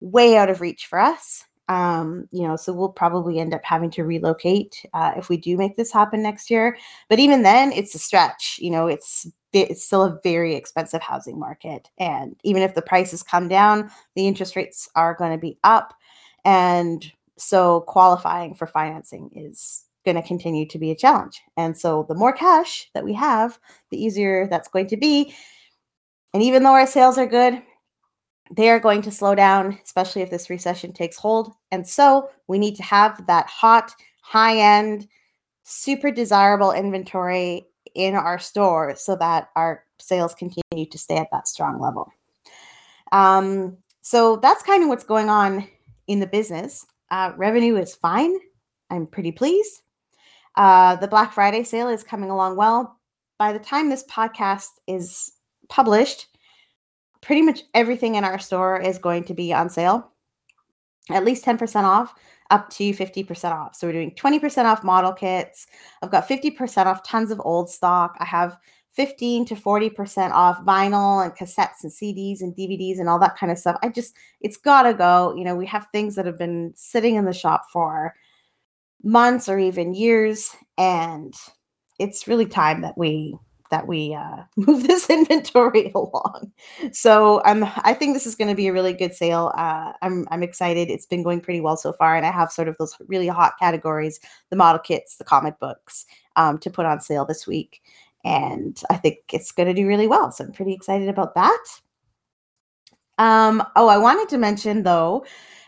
way 0.00 0.36
out 0.36 0.50
of 0.50 0.60
reach 0.60 0.86
for 0.86 0.98
us. 0.98 1.44
Um, 1.70 2.26
you 2.32 2.46
know, 2.48 2.56
so 2.56 2.72
we'll 2.72 2.88
probably 2.88 3.38
end 3.38 3.54
up 3.54 3.60
having 3.64 3.90
to 3.92 4.02
relocate 4.02 4.84
uh, 4.92 5.12
if 5.16 5.28
we 5.28 5.36
do 5.36 5.56
make 5.56 5.76
this 5.76 5.92
happen 5.92 6.20
next 6.20 6.50
year. 6.50 6.76
But 7.08 7.20
even 7.20 7.42
then, 7.42 7.70
it's 7.70 7.94
a 7.94 7.98
stretch. 7.98 8.58
You 8.60 8.70
know, 8.72 8.88
it's 8.88 9.26
it's 9.52 9.84
still 9.84 10.02
a 10.02 10.18
very 10.24 10.56
expensive 10.56 11.00
housing 11.00 11.38
market, 11.38 11.88
and 11.98 12.34
even 12.42 12.62
if 12.62 12.74
the 12.74 12.82
prices 12.82 13.22
come 13.22 13.46
down, 13.48 13.88
the 14.16 14.26
interest 14.26 14.56
rates 14.56 14.88
are 14.96 15.14
going 15.14 15.30
to 15.30 15.38
be 15.38 15.58
up, 15.62 15.94
and 16.44 17.12
so 17.38 17.82
qualifying 17.82 18.54
for 18.54 18.66
financing 18.66 19.30
is 19.34 19.84
going 20.04 20.16
to 20.16 20.26
continue 20.26 20.66
to 20.66 20.78
be 20.78 20.90
a 20.90 20.96
challenge. 20.96 21.40
And 21.56 21.76
so 21.78 22.04
the 22.08 22.14
more 22.14 22.32
cash 22.32 22.90
that 22.94 23.04
we 23.04 23.14
have, 23.14 23.60
the 23.90 24.02
easier 24.02 24.48
that's 24.48 24.68
going 24.68 24.88
to 24.88 24.96
be. 24.96 25.34
And 26.34 26.42
even 26.42 26.62
though 26.62 26.72
our 26.72 26.86
sales 26.86 27.18
are 27.18 27.26
good, 27.26 27.62
they 28.50 28.68
are 28.68 28.80
going 28.80 29.02
to 29.02 29.10
slow 29.10 29.34
down, 29.34 29.78
especially 29.84 30.22
if 30.22 30.30
this 30.30 30.50
recession 30.50 30.92
takes 30.92 31.16
hold. 31.16 31.52
And 31.70 31.86
so 31.86 32.30
we 32.48 32.58
need 32.58 32.76
to 32.76 32.82
have 32.82 33.26
that 33.26 33.46
hot, 33.46 33.94
high 34.22 34.58
end, 34.58 35.06
super 35.62 36.10
desirable 36.10 36.72
inventory 36.72 37.66
in 37.94 38.14
our 38.14 38.38
store 38.38 38.94
so 38.96 39.16
that 39.16 39.48
our 39.56 39.84
sales 39.98 40.34
continue 40.34 40.86
to 40.90 40.98
stay 40.98 41.16
at 41.16 41.28
that 41.32 41.46
strong 41.46 41.80
level. 41.80 42.10
Um, 43.12 43.76
so 44.02 44.36
that's 44.36 44.62
kind 44.62 44.82
of 44.82 44.88
what's 44.88 45.04
going 45.04 45.28
on 45.28 45.66
in 46.06 46.20
the 46.20 46.26
business. 46.26 46.86
Uh, 47.10 47.32
revenue 47.36 47.76
is 47.76 47.94
fine. 47.94 48.36
I'm 48.90 49.06
pretty 49.06 49.32
pleased. 49.32 49.82
Uh, 50.56 50.96
the 50.96 51.08
Black 51.08 51.32
Friday 51.32 51.62
sale 51.62 51.88
is 51.88 52.02
coming 52.02 52.30
along 52.30 52.56
well. 52.56 52.98
By 53.38 53.52
the 53.52 53.58
time 53.58 53.88
this 53.88 54.04
podcast 54.10 54.68
is 54.86 55.32
published, 55.68 56.26
pretty 57.20 57.42
much 57.42 57.62
everything 57.74 58.14
in 58.14 58.24
our 58.24 58.38
store 58.38 58.80
is 58.80 58.98
going 58.98 59.24
to 59.24 59.34
be 59.34 59.52
on 59.52 59.68
sale, 59.68 60.12
at 61.10 61.24
least 61.24 61.44
10% 61.44 61.82
off, 61.84 62.14
up 62.50 62.68
to 62.70 62.92
50% 62.92 63.52
off. 63.52 63.76
So 63.76 63.86
we're 63.86 63.92
doing 63.92 64.12
20% 64.12 64.64
off 64.64 64.82
model 64.82 65.12
kits. 65.12 65.66
I've 66.02 66.10
got 66.10 66.28
50% 66.28 66.86
off 66.86 67.02
tons 67.02 67.30
of 67.30 67.40
old 67.44 67.70
stock. 67.70 68.16
I 68.20 68.24
have 68.24 68.56
15 68.92 69.44
to 69.46 69.54
40% 69.54 70.32
off 70.32 70.64
vinyl 70.64 71.24
and 71.24 71.34
cassettes 71.34 71.84
and 71.84 71.92
CDs 71.92 72.40
and 72.40 72.54
DVDs 72.56 72.98
and 72.98 73.08
all 73.08 73.20
that 73.20 73.36
kind 73.36 73.52
of 73.52 73.58
stuff. 73.58 73.76
I 73.82 73.88
just, 73.88 74.14
it's 74.40 74.56
got 74.56 74.82
to 74.82 74.94
go. 74.94 75.34
You 75.36 75.44
know, 75.44 75.54
we 75.54 75.66
have 75.66 75.86
things 75.92 76.16
that 76.16 76.26
have 76.26 76.38
been 76.38 76.72
sitting 76.74 77.14
in 77.14 77.24
the 77.24 77.32
shop 77.32 77.66
for 77.72 78.14
months 79.02 79.48
or 79.48 79.58
even 79.58 79.94
years. 79.94 80.56
And 80.76 81.34
it's 81.98 82.26
really 82.26 82.46
time 82.46 82.80
that 82.80 82.98
we 82.98 83.36
that 83.70 83.86
we 83.86 84.14
uh, 84.14 84.42
move 84.56 84.86
this 84.86 85.08
inventory 85.10 85.90
along. 85.94 86.52
So 86.92 87.42
I'm 87.44 87.64
I 87.64 87.94
think 87.94 88.14
this 88.14 88.26
is 88.26 88.34
going 88.34 88.48
to 88.48 88.54
be 88.54 88.68
a 88.68 88.72
really 88.72 88.92
good 88.92 89.14
sale. 89.14 89.52
Uh, 89.56 89.92
I'm 90.02 90.26
I'm 90.30 90.42
excited. 90.42 90.90
It's 90.90 91.06
been 91.06 91.22
going 91.22 91.40
pretty 91.40 91.60
well 91.60 91.76
so 91.76 91.92
far, 91.92 92.16
and 92.16 92.26
I 92.26 92.30
have 92.30 92.52
sort 92.52 92.68
of 92.68 92.76
those 92.78 92.96
really 93.06 93.28
hot 93.28 93.54
categories: 93.58 94.20
the 94.50 94.56
model 94.56 94.80
kits, 94.80 95.16
the 95.16 95.24
comic 95.24 95.58
books, 95.58 96.06
um, 96.36 96.58
to 96.58 96.70
put 96.70 96.86
on 96.86 97.00
sale 97.00 97.24
this 97.24 97.46
week, 97.46 97.82
and 98.24 98.80
I 98.90 98.96
think 98.96 99.18
it's 99.32 99.52
going 99.52 99.68
to 99.68 99.74
do 99.74 99.86
really 99.86 100.06
well. 100.06 100.30
So 100.32 100.44
I'm 100.44 100.52
pretty 100.52 100.72
excited 100.72 101.08
about 101.08 101.34
that. 101.34 101.64
Um, 103.18 103.62
oh, 103.76 103.88
I 103.88 103.98
wanted 103.98 104.30
to 104.30 104.38
mention 104.38 104.82
though 104.82 105.24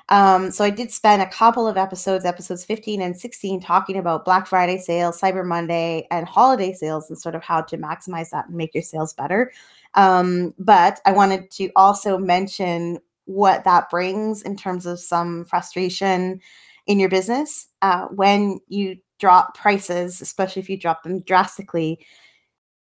um, 0.09 0.50
so 0.50 0.64
I 0.64 0.71
did 0.71 0.90
spend 0.90 1.23
a 1.23 1.28
couple 1.28 1.66
of 1.66 1.76
episodes, 1.76 2.25
episodes 2.25 2.64
15 2.64 3.00
and 3.02 3.16
16, 3.16 3.61
talking 3.61 3.97
about 3.97 4.25
Black 4.25 4.47
Friday 4.47 4.78
sales, 4.78 5.21
Cyber 5.21 5.44
Monday, 5.44 6.06
and 6.11 6.26
holiday 6.26 6.73
sales, 6.73 7.09
and 7.09 7.18
sort 7.18 7.35
of 7.35 7.42
how 7.42 7.62
to 7.62 7.78
maximize 7.78 8.30
that 8.30 8.49
and 8.49 8.56
make 8.56 8.75
your 8.75 8.82
sales 8.82 9.14
better. 9.14 9.52
Um, 9.94 10.54
but 10.59 11.00
I 11.06 11.12
wanted 11.12 11.50
to 11.52 11.71
also 11.76 12.18
mention 12.18 12.99
what 13.26 13.64
that 13.64 13.88
brings 13.90 14.42
in 14.42 14.56
terms 14.56 14.87
of 14.87 14.99
some 14.99 15.44
frustration 15.44 16.40
in 16.87 16.99
your 16.99 17.09
business 17.09 17.68
uh, 17.82 18.06
when 18.06 18.59
you 18.68 18.97
drop 19.21 19.56
prices, 19.56 20.21
especially 20.21 20.61
if 20.61 20.68
you 20.68 20.76
drop 20.76 21.04
them 21.04 21.21
drastically. 21.21 22.04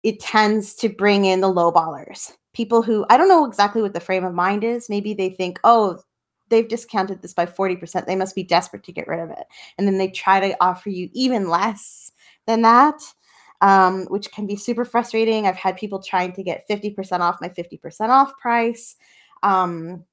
It 0.03 0.19
tends 0.19 0.75
to 0.75 0.89
bring 0.89 1.25
in 1.25 1.41
the 1.41 1.49
low 1.49 1.71
ballers 1.71 2.33
people 2.57 2.81
who 2.81 3.05
I 3.09 3.17
don't 3.17 3.29
know 3.29 3.45
exactly 3.45 3.83
what 3.83 3.93
the 3.93 3.99
frame 3.99 4.25
of 4.25 4.33
mind 4.33 4.63
is. 4.63 4.89
Maybe 4.89 5.13
they 5.13 5.29
think, 5.29 5.59
oh, 5.63 5.99
they've 6.49 6.67
discounted 6.67 7.21
this 7.21 7.33
by 7.33 7.45
40%. 7.45 8.05
They 8.05 8.15
must 8.15 8.35
be 8.35 8.43
desperate 8.43 8.83
to 8.83 8.91
get 8.91 9.07
rid 9.07 9.19
of 9.19 9.29
it. 9.29 9.45
And 9.77 9.87
then 9.87 9.97
they 9.97 10.09
try 10.09 10.39
to 10.39 10.55
offer 10.61 10.89
you 10.89 11.09
even 11.13 11.49
less 11.49 12.11
than 12.45 12.61
that, 12.61 13.01
um, 13.61 14.05
which 14.05 14.31
can 14.31 14.47
be 14.47 14.55
super 14.55 14.85
frustrating. 14.85 15.45
I've 15.45 15.55
had 15.55 15.77
people 15.77 16.01
trying 16.01 16.33
to 16.33 16.43
get 16.43 16.67
50% 16.69 17.19
off 17.19 17.41
my 17.41 17.49
50% 17.49 18.09
off 18.09 18.37
price. 18.39 18.95
Um, 19.43 20.03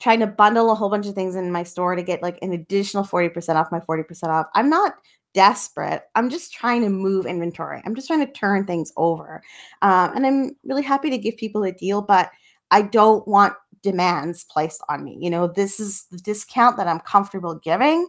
trying 0.00 0.20
to 0.20 0.26
bundle 0.26 0.70
a 0.70 0.74
whole 0.74 0.90
bunch 0.90 1.06
of 1.06 1.14
things 1.14 1.36
in 1.36 1.52
my 1.52 1.62
store 1.62 1.94
to 1.94 2.02
get 2.02 2.22
like 2.22 2.38
an 2.42 2.52
additional 2.52 3.04
40% 3.04 3.54
off 3.54 3.70
my 3.70 3.80
40% 3.80 4.24
off. 4.24 4.46
I'm 4.54 4.68
not 4.68 4.94
desperate. 5.34 6.04
I'm 6.14 6.30
just 6.30 6.52
trying 6.52 6.82
to 6.82 6.88
move 6.88 7.26
inventory. 7.26 7.82
I'm 7.84 7.94
just 7.94 8.06
trying 8.06 8.24
to 8.24 8.32
turn 8.32 8.66
things 8.66 8.92
over. 8.96 9.42
Um, 9.82 10.16
and 10.16 10.26
I'm 10.26 10.56
really 10.64 10.82
happy 10.82 11.10
to 11.10 11.18
give 11.18 11.36
people 11.36 11.64
a 11.64 11.72
deal, 11.72 12.02
but 12.02 12.30
I 12.70 12.82
don't 12.82 13.26
want 13.28 13.54
demands 13.84 14.44
placed 14.44 14.82
on 14.88 15.04
me. 15.04 15.16
You 15.20 15.30
know, 15.30 15.46
this 15.46 15.78
is 15.78 16.06
the 16.10 16.18
discount 16.18 16.76
that 16.78 16.88
I'm 16.88 17.00
comfortable 17.00 17.54
giving. 17.54 18.08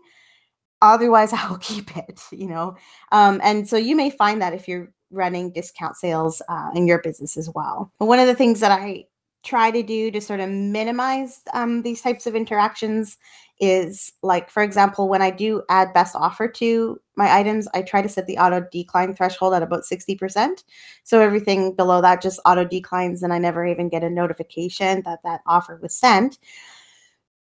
Otherwise, 0.82 1.34
I 1.34 1.48
will 1.48 1.60
keep 1.60 1.96
it, 1.96 2.20
you 2.32 2.48
know. 2.48 2.76
Um, 3.12 3.40
and 3.44 3.70
so 3.70 3.78
you 3.78 3.96
may 3.96 4.10
find 4.10 4.42
that 4.42 4.54
if 4.54 4.68
you're 4.68 4.92
running 5.12 5.52
discount 5.52 5.96
sales 5.98 6.42
uh, 6.50 6.72
in 6.74 6.88
your 6.88 7.02
business 7.02 7.38
as 7.38 7.50
well. 7.54 7.92
But 8.00 8.08
one 8.08 8.20
of 8.20 8.28
the 8.28 8.34
things 8.34 8.60
that 8.62 8.72
I 8.72 9.06
try 9.44 9.70
to 9.70 9.84
do 9.84 10.10
to 10.10 10.20
sort 10.20 10.40
of 10.40 10.50
minimize 10.50 11.42
um, 11.54 11.84
these 11.84 12.02
types 12.02 12.26
of 12.26 12.36
interactions 12.36 13.18
is 13.60 14.12
like 14.22 14.50
for 14.50 14.62
example 14.64 15.08
when 15.08 15.22
i 15.22 15.32
do 15.32 15.64
add 15.70 15.94
best 15.94 16.16
offer 16.16 16.48
to 16.48 17.00
my 17.16 17.38
items 17.38 17.68
i 17.74 17.82
try 17.82 18.02
to 18.02 18.10
set 18.10 18.28
the 18.28 18.38
auto 18.38 18.66
decline 18.72 19.16
threshold 19.16 19.54
at 19.54 19.64
about 19.64 19.84
60% 19.84 20.64
so 21.04 21.22
everything 21.22 21.74
below 21.74 22.02
that 22.02 22.22
just 22.22 22.40
auto 22.46 22.66
declines 22.66 23.24
and 23.24 23.32
i 23.32 23.38
never 23.38 23.66
even 23.66 23.88
get 23.88 24.04
a 24.04 24.10
notification 24.10 25.02
that 25.06 25.20
that 25.24 25.42
offer 25.46 25.80
was 25.82 25.96
sent. 25.96 26.40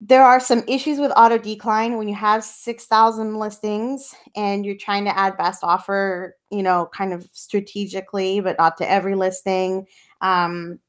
There 0.02 0.24
are 0.24 0.40
some 0.40 0.64
issues 0.68 1.00
with 1.00 1.14
auto 1.16 1.38
decline 1.38 1.98
when 1.98 2.10
you 2.10 2.16
have 2.16 2.44
6000 2.44 3.38
listings 3.38 4.14
and 4.36 4.66
you're 4.66 4.76
trying 4.76 5.06
to 5.06 5.18
add 5.18 5.38
best 5.38 5.64
offer 5.64 6.36
you 6.52 6.62
know 6.62 6.90
kind 6.94 7.14
of 7.14 7.28
strategically 7.32 8.42
but 8.42 8.58
not 8.58 8.78
to 8.78 8.90
every 8.90 9.16
listing. 9.16 9.88
Um, 10.20 10.80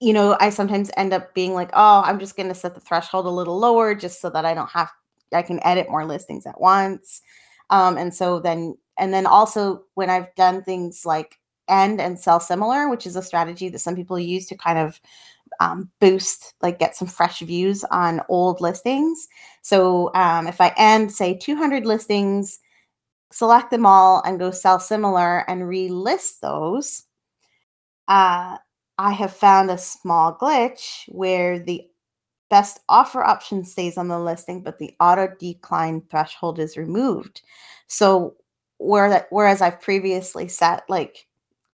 you 0.00 0.14
know, 0.14 0.36
I 0.40 0.50
sometimes 0.50 0.90
end 0.96 1.12
up 1.12 1.34
being 1.34 1.52
like, 1.52 1.70
oh, 1.74 2.02
I'm 2.04 2.18
just 2.18 2.36
going 2.36 2.48
to 2.48 2.54
set 2.54 2.74
the 2.74 2.80
threshold 2.80 3.26
a 3.26 3.30
little 3.30 3.58
lower 3.58 3.94
just 3.94 4.20
so 4.20 4.30
that 4.30 4.46
I 4.46 4.54
don't 4.54 4.70
have, 4.70 4.90
I 5.32 5.42
can 5.42 5.64
edit 5.64 5.90
more 5.90 6.06
listings 6.06 6.46
at 6.46 6.60
once. 6.60 7.20
Um, 7.68 7.98
and 7.98 8.12
so 8.12 8.40
then, 8.40 8.76
and 8.98 9.12
then 9.12 9.26
also 9.26 9.84
when 9.94 10.08
I've 10.08 10.34
done 10.36 10.62
things 10.62 11.04
like 11.04 11.38
end 11.68 12.00
and 12.00 12.18
sell 12.18 12.40
similar, 12.40 12.88
which 12.88 13.06
is 13.06 13.14
a 13.14 13.22
strategy 13.22 13.68
that 13.68 13.78
some 13.78 13.94
people 13.94 14.18
use 14.18 14.46
to 14.46 14.56
kind 14.56 14.78
of 14.78 15.00
um, 15.60 15.90
boost, 16.00 16.54
like 16.62 16.78
get 16.78 16.96
some 16.96 17.08
fresh 17.08 17.40
views 17.40 17.84
on 17.90 18.22
old 18.28 18.62
listings. 18.62 19.28
So 19.60 20.10
um, 20.14 20.46
if 20.46 20.60
I 20.60 20.72
end, 20.78 21.12
say, 21.12 21.36
200 21.36 21.84
listings, 21.84 22.58
select 23.30 23.70
them 23.70 23.84
all 23.84 24.22
and 24.24 24.38
go 24.38 24.50
sell 24.50 24.80
similar 24.80 25.48
and 25.48 25.62
relist 25.62 26.40
those. 26.40 27.04
Uh, 28.08 28.56
I 29.00 29.12
have 29.12 29.32
found 29.34 29.70
a 29.70 29.78
small 29.78 30.36
glitch 30.36 31.08
where 31.08 31.58
the 31.58 31.88
best 32.50 32.80
offer 32.86 33.24
option 33.24 33.64
stays 33.64 33.96
on 33.96 34.08
the 34.08 34.18
listing, 34.18 34.62
but 34.62 34.78
the 34.78 34.94
auto 35.00 35.26
decline 35.38 36.02
threshold 36.10 36.58
is 36.58 36.76
removed. 36.76 37.40
So 37.86 38.34
where 38.76 39.08
that 39.08 39.28
whereas 39.30 39.62
I've 39.62 39.80
previously 39.80 40.48
set 40.48 40.82
like 40.90 41.26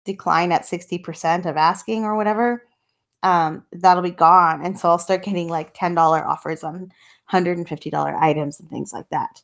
decline 0.04 0.52
at 0.52 0.62
60% 0.62 1.46
of 1.46 1.56
asking 1.56 2.04
or 2.04 2.14
whatever, 2.14 2.62
um, 3.24 3.64
that'll 3.72 4.04
be 4.04 4.12
gone. 4.12 4.64
And 4.64 4.78
so 4.78 4.88
I'll 4.88 4.98
start 5.00 5.24
getting 5.24 5.48
like 5.48 5.74
$10 5.74 5.98
offers 5.98 6.62
on 6.62 6.92
$150 7.32 8.22
items 8.22 8.60
and 8.60 8.70
things 8.70 8.92
like 8.92 9.08
that. 9.08 9.42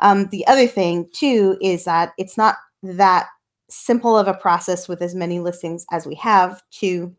Um, 0.00 0.26
the 0.26 0.46
other 0.48 0.66
thing 0.66 1.08
too 1.14 1.56
is 1.62 1.84
that 1.84 2.12
it's 2.18 2.36
not 2.36 2.56
that 2.82 3.28
simple 3.70 4.18
of 4.18 4.28
a 4.28 4.34
process 4.34 4.86
with 4.86 5.00
as 5.00 5.14
many 5.14 5.40
listings 5.40 5.86
as 5.90 6.06
we 6.06 6.14
have 6.16 6.62
to 6.72 7.16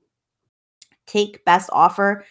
take 1.05 1.45
best 1.45 1.69
offer 1.73 2.25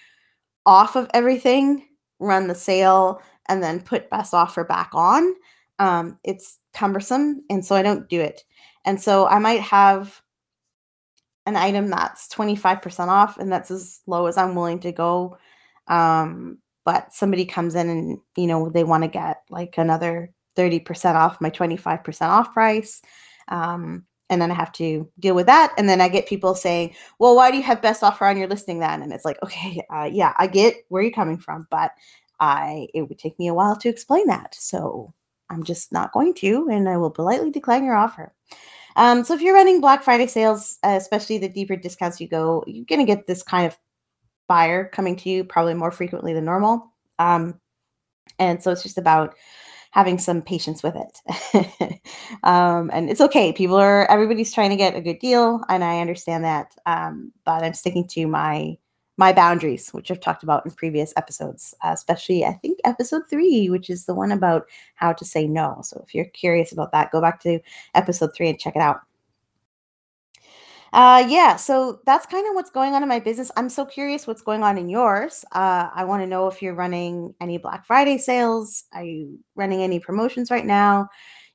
off 0.67 0.97
of 0.97 1.11
everything, 1.15 1.87
run 2.19 2.47
the 2.49 2.55
sale, 2.55 3.21
and 3.49 3.63
then 3.63 3.81
put 3.81 4.11
best 4.11 4.35
offer 4.35 4.65
back 4.65 4.91
on. 4.93 5.35
Um, 5.79 6.19
it's 6.25 6.59
cumbersome, 6.73 7.43
and 7.51 7.65
so 7.65 7.75
I 7.75 7.83
don't 7.83 8.09
do 8.09 8.21
it. 8.21 8.45
And 8.85 9.01
so 9.01 9.27
I 9.27 9.39
might 9.39 9.61
have 9.61 10.21
an 11.47 11.57
item 11.57 11.89
that's 11.89 12.29
25% 12.29 13.09
off, 13.09 13.39
and 13.39 13.53
that's 13.53 13.71
as 13.71 14.01
low 14.07 14.27
as 14.27 14.37
I'm 14.37 14.55
willing 14.55 14.81
to 14.81 14.93
go. 14.93 15.39
Um, 15.89 16.59
but 16.85 17.13
somebody 17.13 17.45
comes 17.45 17.75
in 17.75 17.89
and 17.89 18.19
you 18.37 18.47
know 18.47 18.69
they 18.69 18.85
want 18.85 19.05
to 19.05 19.09
get 19.09 19.43
like 19.51 19.79
another 19.79 20.33
30% 20.57 21.15
off 21.15 21.41
my 21.41 21.51
25% 21.51 22.29
off 22.29 22.53
price. 22.53 23.03
Um, 23.49 24.05
and 24.33 24.41
then 24.41 24.51
I 24.51 24.55
have 24.55 24.73
to 24.73 25.07
deal 25.21 25.35
with 25.35 25.45
that. 25.47 25.75
And 25.77 25.91
then 25.91 26.01
I 26.01 26.09
get 26.09 26.27
people 26.27 26.55
saying, 26.55 26.95
"Well, 27.19 27.37
why 27.37 27.51
do 27.51 27.59
you 27.59 27.63
have 27.65 27.83
best 27.83 28.03
offer 28.03 28.25
on 28.25 28.39
your 28.39 28.49
listing 28.49 28.79
then?" 28.79 29.03
And 29.03 29.13
it's 29.13 29.27
like, 29.27 29.37
okay, 29.43 29.83
uh, 29.95 30.09
yeah, 30.11 30.33
I 30.39 30.47
get 30.47 30.75
where 30.89 31.03
you're 31.03 31.13
coming 31.13 31.37
from, 31.39 31.67
but 31.71 31.93
I 32.41 32.89
it 32.95 33.03
would 33.03 33.19
take 33.19 33.39
me 33.39 33.49
a 33.49 33.55
while 33.55 33.77
to 33.77 33.91
explain 33.91 34.27
that, 34.29 34.55
so 34.55 35.13
I'm 35.51 35.63
just 35.65 35.93
not 35.93 36.13
going 36.13 36.33
to, 36.37 36.69
and 36.71 36.89
I 36.89 36.97
will 36.97 37.11
politely 37.11 37.51
decline 37.51 37.85
your 37.85 37.95
offer. 37.95 38.35
Um, 38.97 39.23
so 39.23 39.35
if 39.35 39.43
you're 39.43 39.55
running 39.55 39.81
Black 39.83 40.03
Friday 40.03 40.27
sales, 40.27 40.79
uh, 40.83 40.97
especially 40.99 41.39
the 41.39 41.49
deeper 41.49 41.77
discounts 41.77 42.21
you 42.21 42.29
go, 42.29 42.65
you're 42.67 42.87
gonna 42.87 43.05
get 43.05 43.27
this 43.27 43.43
kind 43.43 43.67
of 43.67 43.77
buyer 44.49 44.87
coming 44.87 45.17
to 45.17 45.29
you 45.29 45.45
probably 45.45 45.75
more 45.75 45.91
frequently 45.91 46.33
than 46.33 46.47
normal. 46.47 46.93
Um, 47.19 47.61
and 48.39 48.63
so 48.63 48.71
it's 48.73 48.83
just 48.83 48.99
about 48.99 49.35
having 49.93 50.19
some 50.19 50.43
patience 50.43 50.83
with 50.83 50.95
it. 50.97 52.01
um, 52.43 52.91
and 52.93 53.09
it's 53.09 53.21
okay. 53.21 53.53
People 53.53 53.77
are 53.77 54.11
everybody's 54.11 54.53
trying 54.53 54.71
to 54.71 54.77
get 54.77 54.97
a 54.97 55.01
good 55.01 55.19
deal, 55.21 55.63
and 55.69 55.85
I 55.85 56.01
understand 56.01 56.45
that. 56.45 56.75
Um, 56.85 57.33
but 57.45 57.63
I'm 57.63 57.75
sticking 57.75 58.09
to 58.09 58.27
my 58.27 58.77
my 59.19 59.33
boundaries, 59.33 59.91
which 59.91 60.11
I've 60.11 60.21
talked 60.21 60.43
about 60.43 60.65
in 60.65 60.73
previous 60.73 61.13
episodes, 61.17 61.75
especially 61.85 62.45
I 62.45 62.55
think 62.55 62.79
episode 62.85 63.23
three, 63.29 63.69
which 63.69 63.91
is 63.91 64.07
the 64.07 64.15
one 64.15 64.33
about 64.33 64.67
how 64.95 65.13
to 65.13 65.25
say 65.25 65.47
no. 65.47 65.81
So 65.85 66.03
if 66.07 66.15
you're 66.15 66.25
curious 66.25 66.73
about 66.73 66.93
that, 66.93 67.13
go 67.13 67.21
back 67.21 67.41
to 67.43 67.61
episode 67.95 68.35
three 68.35 68.49
and 68.49 68.59
check 68.59 68.75
it 68.75 68.83
out. 68.83 69.01
Uh, 70.93 71.25
yeah, 71.27 71.57
so 71.57 72.01
that's 72.05 72.27
kind 72.27 72.47
of 72.47 72.55
what's 72.55 72.71
going 72.71 72.93
on 72.95 73.03
in 73.03 73.09
my 73.09 73.19
business. 73.19 73.51
I'm 73.57 73.71
so 73.71 73.87
curious 73.87 74.27
what's 74.27 74.43
going 74.43 74.63
on 74.63 74.77
in 74.77 74.91
yours. 74.91 75.43
Uh, 75.53 75.89
I 75.95 76.05
want 76.05 76.23
to 76.23 76.27
know 76.27 76.49
if 76.49 76.61
you're 76.61 76.75
running 76.75 77.35
any 77.41 77.57
Black 77.57 77.87
Friday 77.87 78.19
sales. 78.19 78.85
Are 78.93 79.03
you 79.05 79.39
running 79.55 79.83
any 79.83 80.01
promotions 80.01 80.51
right 80.51 80.67
now? 80.67 81.09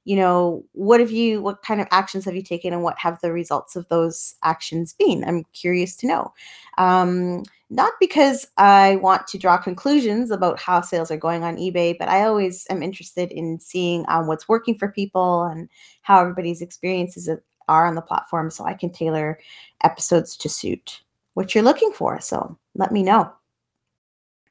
You 0.05 0.15
know, 0.15 0.65
what 0.71 0.99
have 1.01 1.11
you, 1.11 1.41
what 1.41 1.61
kind 1.61 1.81
of 1.81 1.87
actions 1.91 2.25
have 2.25 2.35
you 2.35 2.41
taken 2.41 2.73
and 2.73 2.81
what 2.81 2.97
have 2.97 3.19
the 3.21 3.31
results 3.31 3.75
of 3.75 3.87
those 3.89 4.35
actions 4.43 4.93
been? 4.97 5.23
I'm 5.23 5.43
curious 5.53 5.95
to 5.97 6.07
know. 6.07 6.33
Um, 6.79 7.43
not 7.69 7.93
because 7.99 8.47
I 8.57 8.95
want 8.97 9.27
to 9.27 9.37
draw 9.37 9.57
conclusions 9.57 10.31
about 10.31 10.59
how 10.59 10.81
sales 10.81 11.11
are 11.11 11.17
going 11.17 11.43
on 11.43 11.57
eBay, 11.57 11.95
but 11.99 12.07
I 12.07 12.23
always 12.23 12.65
am 12.69 12.81
interested 12.81 13.31
in 13.31 13.59
seeing 13.59 14.05
um, 14.07 14.25
what's 14.25 14.47
working 14.47 14.77
for 14.77 14.87
people 14.87 15.43
and 15.43 15.69
how 16.01 16.21
everybody's 16.21 16.61
experiences 16.61 17.29
are 17.67 17.85
on 17.85 17.95
the 17.95 18.01
platform 18.01 18.49
so 18.49 18.65
I 18.65 18.73
can 18.73 18.91
tailor 18.91 19.39
episodes 19.83 20.37
to 20.37 20.49
suit 20.49 21.01
what 21.33 21.53
you're 21.53 21.63
looking 21.63 21.91
for. 21.91 22.19
So 22.19 22.57
let 22.75 22.91
me 22.91 23.03
know. 23.03 23.31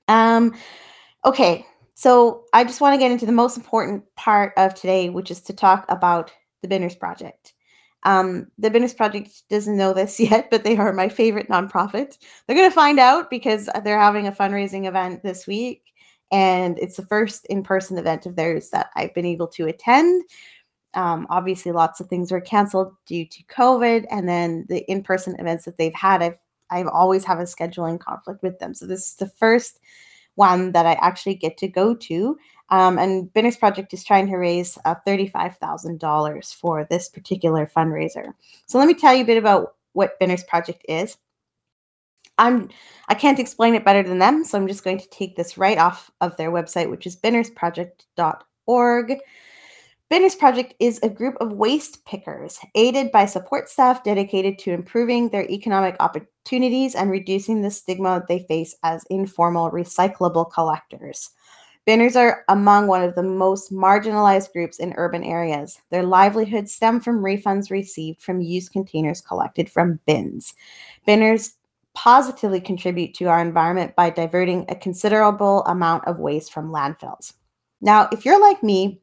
Um, 0.09 0.55
okay, 1.25 1.67
so 1.95 2.45
I 2.53 2.65
just 2.65 2.81
want 2.81 2.95
to 2.95 2.99
get 2.99 3.11
into 3.11 3.27
the 3.27 3.33
most 3.33 3.57
important 3.57 4.05
part 4.17 4.53
of 4.57 4.75
today, 4.75 5.09
which 5.09 5.31
is 5.31 5.41
to 5.43 5.53
talk 5.53 5.85
about 5.89 6.33
the 6.63 6.69
Binners 6.69 6.95
Project. 6.95 7.55
Um, 8.05 8.47
the 8.59 8.71
Binners 8.71 8.95
Project 8.95 9.31
doesn't 9.51 9.77
know 9.77 9.93
this 9.93 10.21
yet, 10.21 10.51
but 10.51 10.63
they 10.63 10.77
are 10.77 10.93
my 10.93 11.09
favorite 11.09 11.49
nonprofit. 11.49 12.19
They're 12.47 12.57
going 12.57 12.71
to 12.71 12.75
find 12.75 12.99
out 12.99 13.31
because 13.31 13.69
they're 13.83 13.99
having 13.99 14.27
a 14.27 14.33
fundraising 14.33 14.87
event 14.87 15.23
this 15.23 15.47
week, 15.47 15.83
and 16.31 16.79
it's 16.79 16.97
the 16.97 17.07
first 17.07 17.47
in 17.47 17.63
person 17.63 17.99
event 17.99 18.27
of 18.27 18.37
theirs 18.37 18.71
that 18.71 18.91
I've 18.95 19.15
been 19.15 19.27
able 19.27 19.49
to 19.49 19.67
attend. 19.67 20.23
Um, 20.95 21.27
obviously, 21.31 21.73
lots 21.73 22.01
of 22.01 22.09
things 22.09 22.33
were 22.33 22.41
canceled 22.41 22.95
due 23.07 23.27
to 23.27 23.45
COVID, 23.45 24.07
and 24.11 24.29
then 24.29 24.67
the 24.69 24.79
in-person 24.91 25.37
events 25.39 25.65
that 25.65 25.77
they've 25.77 25.95
had, 25.95 26.23
I've 26.23 26.39
I've 26.71 26.89
always 26.89 27.25
have 27.25 27.39
a 27.39 27.45
scheduling 27.45 28.01
conflict 28.01 28.43
with 28.43 28.59
them. 28.59 28.75
So 28.75 28.87
this 28.87 29.09
is 29.09 29.15
the 29.15 29.29
first 29.29 29.81
one 30.35 30.73
that 30.73 30.87
I 30.87 30.93
actually 30.95 31.35
get 31.35 31.57
to 31.59 31.69
go 31.69 31.95
to. 31.95 32.37
Um, 32.71 32.99
and 32.99 33.33
Binners 33.33 33.57
Project 33.57 33.95
is 33.95 34.05
trying 34.05 34.27
to 34.29 34.37
raise 34.37 34.77
uh, 34.85 34.97
$35,000 35.07 36.55
for 36.55 36.87
this 36.91 37.09
particular 37.09 37.71
fundraiser. 37.75 38.33
So 38.67 38.79
let 38.79 38.89
me 38.89 38.95
tell 38.95 39.15
you 39.15 39.23
a 39.23 39.27
bit 39.27 39.39
about 39.39 39.77
what 39.93 40.19
Binners 40.19 40.45
Project 40.45 40.85
is. 40.89 41.17
I'm 42.39 42.69
I 43.09 43.15
can't 43.15 43.39
explain 43.39 43.75
it 43.75 43.85
better 43.85 44.03
than 44.03 44.19
them, 44.19 44.45
so 44.45 44.59
I'm 44.59 44.69
just 44.69 44.85
going 44.85 44.99
to 44.99 45.09
take 45.09 45.37
this 45.37 45.57
right 45.57 45.79
off 45.79 46.11
of 46.21 46.37
their 46.37 46.51
website, 46.51 46.91
which 46.91 47.07
is 47.07 47.17
binnersproject.org. 47.17 49.19
Binners 50.09 50.37
Project 50.37 50.75
is 50.79 51.01
a 51.03 51.09
group 51.09 51.35
of 51.41 51.55
waste 51.55 52.05
pickers 52.05 52.61
aided 52.77 53.11
by 53.11 53.27
support 53.27 53.69
staff 53.69 54.05
dedicated 54.05 54.57
to 54.61 54.71
improving 54.71 55.29
their 55.29 55.51
economic 55.51 55.97
opportunities 55.99 56.95
and 56.95 57.11
reducing 57.11 57.61
the 57.61 57.73
stigma 57.73 58.25
they 58.29 58.39
face 58.39 58.77
as 58.85 59.05
informal 59.11 59.73
recyclable 59.73 60.49
collectors. 60.49 61.31
Binners 61.87 62.15
are 62.15 62.45
among 62.49 62.87
one 62.87 63.03
of 63.03 63.17
the 63.17 63.23
most 63.25 63.73
marginalized 63.73 64.53
groups 64.53 64.79
in 64.79 64.95
urban 64.97 65.25
areas. 65.25 65.81
Their 65.91 66.05
livelihoods 66.05 66.73
stem 66.73 67.01
from 67.01 67.21
refunds 67.21 67.73
received 67.73 68.23
from 68.23 68.41
used 68.41 68.71
containers 68.71 69.21
collected 69.21 69.69
from 69.69 69.99
bins. 70.07 70.55
Binners 71.05 71.57
positively 71.95 72.61
contribute 72.61 73.13
to 73.15 73.25
our 73.25 73.41
environment 73.41 73.97
by 73.97 74.11
diverting 74.11 74.67
a 74.69 74.77
considerable 74.77 75.65
amount 75.65 76.07
of 76.07 76.21
waste 76.21 76.53
from 76.53 76.71
landfills. 76.71 77.33
Now, 77.81 78.09
if 78.13 78.25
you're 78.25 78.41
like 78.41 78.63
me, 78.63 79.01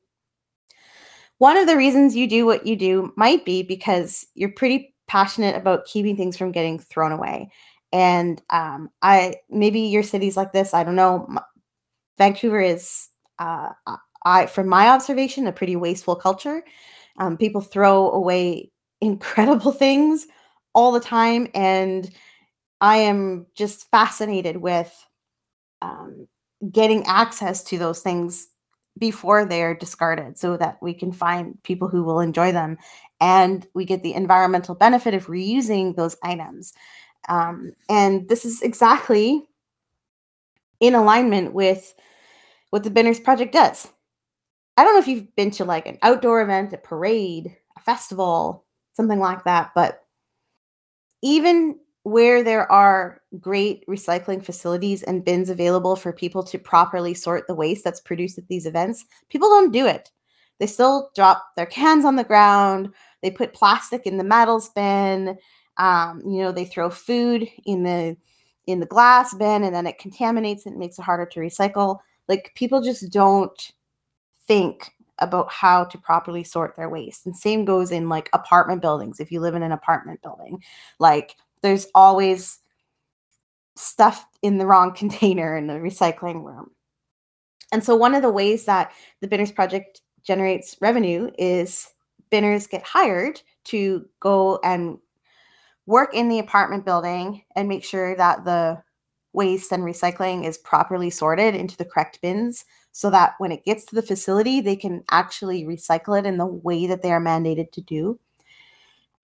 one 1.43 1.57
of 1.57 1.67
the 1.67 1.75
reasons 1.75 2.15
you 2.15 2.25
do 2.25 2.45
what 2.45 2.65
you 2.65 2.73
do 2.73 3.11
might 3.17 3.43
be 3.43 3.63
because 3.63 4.25
you're 4.33 4.53
pretty 4.53 4.95
passionate 5.09 5.57
about 5.57 5.83
keeping 5.83 6.15
things 6.15 6.37
from 6.37 6.53
getting 6.53 6.79
thrown 6.79 7.11
away. 7.11 7.51
And 7.91 8.41
um, 8.49 8.89
I 9.01 9.35
maybe 9.49 9.81
your 9.81 10.03
city's 10.03 10.37
like 10.37 10.53
this. 10.53 10.73
I 10.73 10.85
don't 10.85 10.95
know. 10.95 11.27
Vancouver 12.17 12.61
is, 12.61 13.09
uh, 13.39 13.71
I 14.23 14.45
from 14.45 14.69
my 14.69 14.87
observation, 14.87 15.45
a 15.45 15.51
pretty 15.51 15.75
wasteful 15.75 16.15
culture. 16.15 16.63
Um, 17.17 17.35
people 17.35 17.59
throw 17.59 18.09
away 18.11 18.71
incredible 19.01 19.73
things 19.73 20.27
all 20.73 20.93
the 20.93 21.01
time, 21.01 21.49
and 21.53 22.09
I 22.79 22.99
am 22.99 23.47
just 23.53 23.91
fascinated 23.91 24.55
with 24.55 24.93
um, 25.81 26.25
getting 26.71 27.05
access 27.05 27.65
to 27.65 27.77
those 27.77 27.99
things 27.99 28.47
before 28.97 29.45
they're 29.45 29.73
discarded 29.73 30.37
so 30.37 30.57
that 30.57 30.77
we 30.81 30.93
can 30.93 31.11
find 31.11 31.61
people 31.63 31.87
who 31.87 32.03
will 32.03 32.19
enjoy 32.19 32.51
them. 32.51 32.77
And 33.19 33.65
we 33.73 33.85
get 33.85 34.03
the 34.03 34.13
environmental 34.13 34.75
benefit 34.75 35.13
of 35.13 35.27
reusing 35.27 35.95
those 35.95 36.15
items. 36.23 36.73
Um, 37.29 37.73
and 37.89 38.27
this 38.27 38.45
is 38.45 38.61
exactly 38.61 39.47
in 40.79 40.93
alignment 40.93 41.53
with 41.53 41.93
what 42.69 42.83
the 42.83 42.89
binners 42.89 43.19
project 43.19 43.53
does. 43.53 43.87
I 44.77 44.83
don't 44.83 44.93
know 44.93 44.99
if 44.99 45.07
you've 45.07 45.35
been 45.35 45.51
to 45.51 45.65
like 45.65 45.87
an 45.87 45.97
outdoor 46.01 46.41
event 46.41 46.73
a 46.73 46.77
parade 46.77 47.55
a 47.77 47.79
festival 47.79 48.65
something 48.93 49.19
like 49.19 49.43
that 49.43 49.71
but 49.75 50.03
even 51.21 51.77
where 52.03 52.43
there 52.43 52.69
are 52.71 53.21
great 53.39 53.85
recycling 53.87 54.43
facilities 54.43 55.03
and 55.03 55.23
bins 55.23 55.49
available 55.49 55.95
for 55.95 56.11
people 56.11 56.43
to 56.43 56.59
properly 56.59 57.13
sort 57.13 57.47
the 57.47 57.55
waste 57.55 57.83
that's 57.83 58.01
produced 58.01 58.37
at 58.37 58.47
these 58.47 58.65
events, 58.65 59.05
people 59.29 59.49
don't 59.49 59.71
do 59.71 59.87
it. 59.87 60.11
They 60.59 60.67
still 60.67 61.09
drop 61.15 61.45
their 61.55 61.65
cans 61.65 62.05
on 62.05 62.15
the 62.15 62.23
ground. 62.23 62.93
They 63.21 63.31
put 63.31 63.53
plastic 63.53 64.05
in 64.05 64.17
the 64.17 64.23
metals 64.23 64.69
bin. 64.69 65.37
Um, 65.77 66.21
you 66.25 66.41
know, 66.41 66.51
they 66.51 66.65
throw 66.65 66.89
food 66.89 67.49
in 67.65 67.83
the 67.83 68.15
in 68.65 68.79
the 68.79 68.85
glass 68.85 69.33
bin, 69.33 69.63
and 69.63 69.75
then 69.75 69.87
it 69.87 69.97
contaminates 69.97 70.65
and 70.65 70.77
makes 70.77 70.97
it 70.99 71.03
harder 71.03 71.25
to 71.25 71.39
recycle. 71.39 71.99
Like 72.27 72.51
people 72.55 72.81
just 72.81 73.11
don't 73.11 73.73
think 74.47 74.91
about 75.19 75.51
how 75.51 75.85
to 75.85 75.97
properly 75.97 76.43
sort 76.43 76.75
their 76.75 76.89
waste. 76.89 77.25
And 77.25 77.35
same 77.35 77.65
goes 77.65 77.91
in 77.91 78.09
like 78.09 78.29
apartment 78.33 78.81
buildings. 78.81 79.19
If 79.19 79.31
you 79.31 79.39
live 79.39 79.55
in 79.55 79.63
an 79.63 79.71
apartment 79.71 80.21
building, 80.21 80.61
like 80.99 81.35
there's 81.63 81.87
always 81.95 82.59
stuff 83.75 84.27
in 84.43 84.59
the 84.59 84.67
wrong 84.67 84.93
container 84.95 85.57
in 85.57 85.67
the 85.67 85.73
recycling 85.73 86.43
room. 86.43 86.69
And 87.71 87.83
so 87.83 87.95
one 87.95 88.13
of 88.13 88.21
the 88.21 88.29
ways 88.29 88.65
that 88.65 88.91
the 89.21 89.27
Binners 89.27 89.51
Project 89.51 90.01
generates 90.23 90.77
revenue 90.79 91.31
is 91.39 91.89
binners 92.29 92.67
get 92.67 92.83
hired 92.83 93.41
to 93.65 94.07
go 94.19 94.59
and 94.63 94.99
work 95.85 96.13
in 96.13 96.29
the 96.29 96.39
apartment 96.39 96.85
building 96.85 97.43
and 97.55 97.67
make 97.67 97.83
sure 97.83 98.15
that 98.15 98.45
the 98.45 98.81
waste 99.33 99.71
and 99.71 99.83
recycling 99.83 100.45
is 100.45 100.57
properly 100.59 101.09
sorted 101.09 101.55
into 101.55 101.75
the 101.75 101.85
correct 101.85 102.19
bins 102.21 102.63
so 102.91 103.09
that 103.09 103.33
when 103.39 103.51
it 103.51 103.65
gets 103.65 103.85
to 103.85 103.95
the 103.95 104.01
facility, 104.01 104.61
they 104.61 104.75
can 104.75 105.03
actually 105.11 105.63
recycle 105.63 106.17
it 106.17 106.25
in 106.25 106.37
the 106.37 106.45
way 106.45 106.85
that 106.85 107.01
they 107.01 107.11
are 107.11 107.21
mandated 107.21 107.71
to 107.71 107.81
do. 107.81 108.19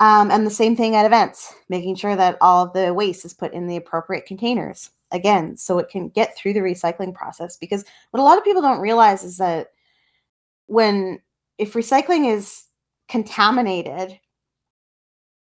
Um, 0.02 0.32
and 0.32 0.46
the 0.46 0.52
same 0.52 0.76
thing 0.76 0.96
at 0.96 1.06
events, 1.06 1.54
making 1.68 1.96
sure 1.96 2.16
that 2.16 2.38
all 2.40 2.66
of 2.66 2.74
the 2.74 2.94
waste 2.94 3.26
is 3.26 3.34
put 3.34 3.54
in 3.54 3.68
the 3.68 3.76
appropriate 3.76 4.26
containers. 4.26 4.92
Again, 5.12 5.58
so 5.58 5.80
it 5.80 5.90
can 5.90 6.10
get 6.10 6.38
through 6.38 6.54
the 6.54 6.60
recycling 6.60 7.14
process. 7.14 7.58
Because 7.58 7.84
what 8.12 8.20
a 8.20 8.24
lot 8.24 8.38
of 8.38 8.44
people 8.44 8.62
don't 8.62 8.80
realize 8.80 9.24
is 9.24 9.38
that 9.38 9.72
when, 10.68 11.20
if 11.58 11.74
recycling 11.74 12.32
is 12.32 12.66
contaminated, 13.08 14.20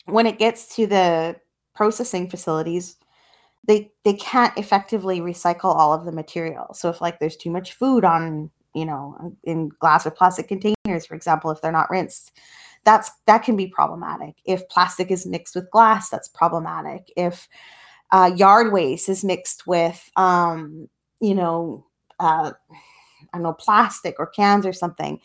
when 0.05 0.27
it 0.27 0.39
gets 0.39 0.77
to 0.77 0.87
the 0.87 1.37
processing 1.75 2.29
facilities, 2.29 2.97
they 3.67 3.91
they 4.05 4.13
can't 4.13 4.57
effectively 4.59 5.21
recycle 5.21 5.75
all 5.75 5.95
of 5.95 6.05
the 6.05 6.13
material. 6.13 6.75
So 6.75 6.91
if 6.91 7.01
like 7.01 7.19
there's 7.19 7.37
too 7.37 7.51
much 7.51 7.73
food 7.73 8.05
on, 8.05 8.51
you 8.75 8.85
know, 8.85 9.35
in 9.45 9.71
glass 9.81 10.07
or 10.07 10.11
plastic 10.11 10.49
containers, 10.49 11.07
for 11.07 11.15
example, 11.15 11.51
if 11.51 11.63
they're 11.63 11.73
not 11.73 11.91
rinsed, 11.91 12.39
that's 12.85 13.11
that 13.27 13.43
can 13.43 13.57
be 13.57 13.67
problematic. 13.67 14.37
If 14.45 14.69
plastic 14.69 15.11
is 15.11 15.27
mixed 15.27 15.55
with 15.55 15.71
glass, 15.71 16.11
that's 16.11 16.29
problematic. 16.29 17.11
If 17.17 17.49
uh, 18.11 18.31
yard 18.37 18.73
waste 18.73 19.09
is 19.09 19.25
mixed 19.25 19.67
with, 19.67 20.11
um, 20.17 20.89
you 21.21 21.35
know, 21.35 21.87
uh, 22.21 22.53
I 23.33 23.37
don't 23.37 23.43
know, 23.43 23.55
plastic 23.55 24.17
or 24.19 24.27
cans 24.27 24.67
or 24.67 24.73
something, 24.73 25.21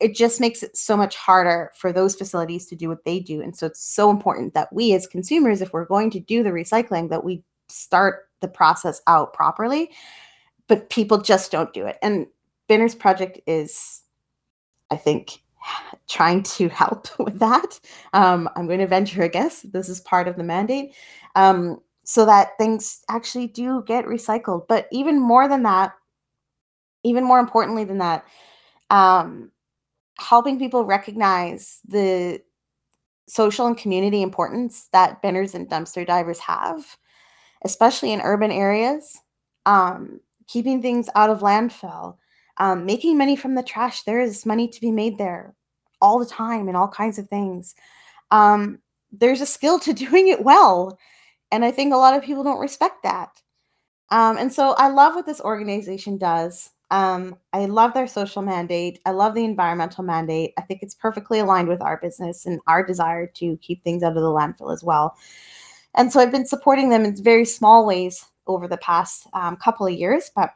it 0.00 0.14
just 0.14 0.40
makes 0.40 0.62
it 0.62 0.76
so 0.76 0.96
much 0.96 1.16
harder 1.16 1.70
for 1.76 1.92
those 1.92 2.14
facilities 2.14 2.66
to 2.66 2.76
do 2.76 2.88
what 2.88 3.04
they 3.04 3.20
do. 3.20 3.40
And 3.40 3.56
so 3.56 3.66
it's 3.66 3.84
so 3.84 4.10
important 4.10 4.54
that 4.54 4.72
we 4.72 4.94
as 4.94 5.06
consumers, 5.06 5.60
if 5.60 5.72
we're 5.72 5.84
going 5.84 6.10
to 6.10 6.20
do 6.20 6.42
the 6.42 6.50
recycling, 6.50 7.10
that 7.10 7.24
we 7.24 7.42
start 7.68 8.28
the 8.40 8.48
process 8.48 9.00
out 9.06 9.32
properly. 9.32 9.90
But 10.66 10.90
people 10.90 11.18
just 11.18 11.50
don't 11.50 11.72
do 11.74 11.86
it. 11.86 11.98
And 12.02 12.26
Binners 12.68 12.94
Project 12.94 13.38
is, 13.46 14.02
I 14.90 14.96
think, 14.96 15.42
trying 16.08 16.42
to 16.42 16.68
help 16.68 17.08
with 17.18 17.38
that. 17.38 17.80
Um, 18.12 18.48
I'm 18.56 18.66
going 18.66 18.80
to 18.80 18.86
venture 18.86 19.22
a 19.22 19.28
guess. 19.28 19.62
This 19.62 19.88
is 19.88 20.00
part 20.00 20.28
of 20.28 20.36
the 20.36 20.44
mandate. 20.44 20.94
Um, 21.34 21.80
so 22.04 22.26
that 22.26 22.50
things 22.58 23.02
actually 23.08 23.46
do 23.46 23.82
get 23.86 24.04
recycled. 24.04 24.68
But 24.68 24.88
even 24.92 25.18
more 25.18 25.48
than 25.48 25.62
that, 25.62 25.94
even 27.02 27.24
more 27.24 27.38
importantly 27.38 27.84
than 27.84 27.98
that, 27.98 28.24
um, 28.90 29.50
helping 30.18 30.58
people 30.58 30.84
recognize 30.84 31.80
the 31.86 32.40
social 33.26 33.66
and 33.66 33.76
community 33.76 34.22
importance 34.22 34.88
that 34.92 35.22
binners 35.22 35.54
and 35.54 35.68
dumpster 35.68 36.06
divers 36.06 36.38
have, 36.38 36.98
especially 37.64 38.12
in 38.12 38.20
urban 38.20 38.50
areas. 38.50 39.18
Um, 39.66 40.20
keeping 40.46 40.82
things 40.82 41.08
out 41.14 41.30
of 41.30 41.40
landfill, 41.40 42.18
um, 42.58 42.86
making 42.86 43.18
money 43.18 43.36
from 43.36 43.54
the 43.54 43.62
trash. 43.62 44.02
There 44.02 44.20
is 44.20 44.46
money 44.46 44.68
to 44.68 44.80
be 44.80 44.90
made 44.90 45.18
there 45.18 45.54
all 46.00 46.18
the 46.18 46.26
time 46.26 46.68
and 46.68 46.76
all 46.76 46.88
kinds 46.88 47.18
of 47.18 47.28
things. 47.28 47.74
Um, 48.30 48.78
there's 49.12 49.40
a 49.40 49.46
skill 49.46 49.78
to 49.80 49.92
doing 50.06 50.28
it 50.28 50.44
well. 50.44 50.98
And 51.52 51.64
I 51.64 51.70
think 51.70 51.92
a 51.92 51.98
lot 51.98 52.16
of 52.16 52.22
people 52.22 52.44
don't 52.44 52.60
respect 52.60 53.02
that. 53.04 53.30
Um, 54.10 54.36
and 54.38 54.52
so 54.52 54.74
I 54.78 54.88
love 54.88 55.14
what 55.14 55.26
this 55.26 55.40
organization 55.40 56.18
does. 56.18 56.70
Um, 56.90 57.36
I 57.52 57.64
love 57.64 57.94
their 57.94 58.06
social 58.06 58.42
mandate. 58.42 59.00
I 59.06 59.10
love 59.10 59.34
the 59.34 59.44
environmental 59.44 60.04
mandate. 60.04 60.52
I 60.58 60.62
think 60.62 60.82
it's 60.82 60.94
perfectly 60.94 61.38
aligned 61.38 61.68
with 61.68 61.80
our 61.80 61.96
business 61.96 62.46
and 62.46 62.60
our 62.66 62.84
desire 62.84 63.26
to 63.36 63.56
keep 63.58 63.82
things 63.82 64.02
out 64.02 64.16
of 64.16 64.22
the 64.22 64.28
landfill 64.28 64.72
as 64.72 64.84
well. 64.84 65.16
And 65.94 66.12
so 66.12 66.20
I've 66.20 66.32
been 66.32 66.46
supporting 66.46 66.90
them 66.90 67.04
in 67.04 67.22
very 67.22 67.44
small 67.44 67.86
ways 67.86 68.24
over 68.46 68.68
the 68.68 68.76
past 68.76 69.26
um, 69.32 69.56
couple 69.56 69.86
of 69.86 69.92
years, 69.92 70.30
but 70.34 70.50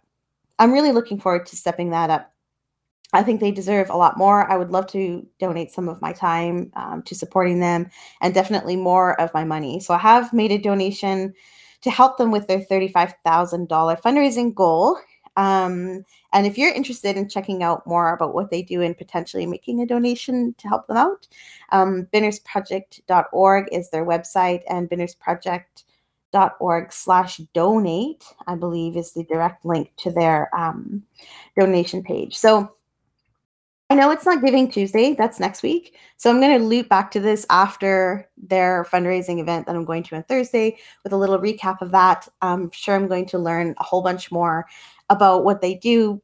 I'm 0.59 0.73
really 0.73 0.93
looking 0.93 1.21
forward 1.21 1.47
to 1.47 1.57
stepping 1.57 1.91
that 1.91 2.11
up. 2.11 2.33
I 3.13 3.23
think 3.23 3.41
they 3.41 3.51
deserve 3.51 3.89
a 3.89 3.97
lot 3.97 4.19
more. 4.19 4.51
I 4.51 4.57
would 4.57 4.71
love 4.71 4.87
to 4.89 5.27
donate 5.39 5.71
some 5.71 5.89
of 5.89 6.03
my 6.03 6.13
time 6.13 6.71
um, 6.75 7.03
to 7.05 7.15
supporting 7.15 7.61
them 7.61 7.89
and 8.21 8.35
definitely 8.35 8.77
more 8.77 9.19
of 9.21 9.33
my 9.33 9.45
money. 9.45 9.81
So 9.81 9.95
I 9.95 9.99
have 9.99 10.33
made 10.33 10.53
a 10.53 10.59
donation 10.59 11.33
to 11.81 11.91
help 11.91 12.19
them 12.19 12.31
with 12.31 12.49
their 12.49 12.61
$35,000 12.61 13.69
fundraising 13.69 14.55
goal. 14.55 14.99
Um, 15.37 16.05
and 16.33 16.47
if 16.47 16.59
you're 16.59 16.75
interested 16.75 17.17
in 17.17 17.29
checking 17.29 17.63
out 17.63 17.87
more 17.87 18.13
about 18.13 18.35
what 18.35 18.51
they 18.51 18.61
do 18.61 18.83
and 18.83 18.99
potentially 18.99 19.47
making 19.47 19.81
a 19.81 19.87
donation 19.87 20.55
to 20.59 20.69
help 20.69 20.89
them 20.89 20.97
out, 20.97 21.29
um, 21.71 22.09
binnersproject.org 22.13 23.69
is 23.73 23.91
their 23.91 24.05
website, 24.05 24.63
and 24.69 24.91
binnersproject.org 26.33 26.93
slash 26.93 27.39
donate, 27.55 28.25
I 28.47 28.55
believe, 28.55 28.97
is 28.97 29.13
the 29.13 29.25
direct 29.25 29.65
link 29.65 29.93
to 29.99 30.11
their 30.11 30.55
um, 30.57 31.03
donation 31.59 32.03
page. 32.03 32.37
So 32.37 32.73
I 33.91 33.95
know 33.95 34.11
it's 34.11 34.27
not 34.27 34.43
Giving 34.43 34.71
Tuesday, 34.71 35.15
that's 35.15 35.41
next 35.41 35.63
week. 35.63 35.97
So 36.19 36.29
I'm 36.29 36.41
going 36.41 36.59
to 36.59 36.65
loop 36.65 36.89
back 36.89 37.11
to 37.13 37.21
this 37.21 37.47
after 37.49 38.29
their 38.37 38.85
fundraising 38.85 39.41
event 39.41 39.67
that 39.67 39.75
I'm 39.75 39.87
going 39.87 40.03
to 40.05 40.17
on 40.17 40.25
Thursday 40.25 40.77
with 41.05 41.13
a 41.13 41.17
little 41.17 41.39
recap 41.39 41.81
of 41.81 41.91
that. 41.93 42.29
I'm 42.43 42.71
sure 42.71 42.95
I'm 42.95 43.09
going 43.09 43.27
to 43.27 43.39
learn 43.39 43.75
a 43.79 43.85
whole 43.85 44.03
bunch 44.03 44.31
more 44.31 44.67
about 45.09 45.45
what 45.45 45.63
they 45.63 45.75
do 45.75 46.21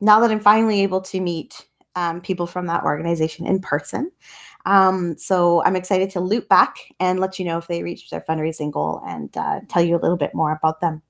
now 0.00 0.18
that 0.20 0.32
I'm 0.32 0.40
finally 0.40 0.82
able 0.82 1.00
to 1.02 1.20
meet 1.20 1.66
um, 1.94 2.20
people 2.20 2.48
from 2.48 2.66
that 2.66 2.82
organization 2.82 3.46
in 3.46 3.60
person. 3.60 4.10
Um, 4.66 5.16
so 5.18 5.62
I'm 5.64 5.76
excited 5.76 6.10
to 6.10 6.20
loop 6.20 6.48
back 6.48 6.76
and 7.00 7.20
let 7.20 7.38
you 7.38 7.44
know 7.44 7.58
if 7.58 7.66
they 7.66 7.82
reach 7.82 8.10
their 8.10 8.24
fundraising 8.28 8.72
goal 8.72 9.02
and 9.06 9.34
uh, 9.36 9.60
tell 9.68 9.82
you 9.82 9.96
a 9.96 10.00
little 10.00 10.16
bit 10.16 10.34
more 10.34 10.52
about 10.52 10.80
them. 10.80 11.02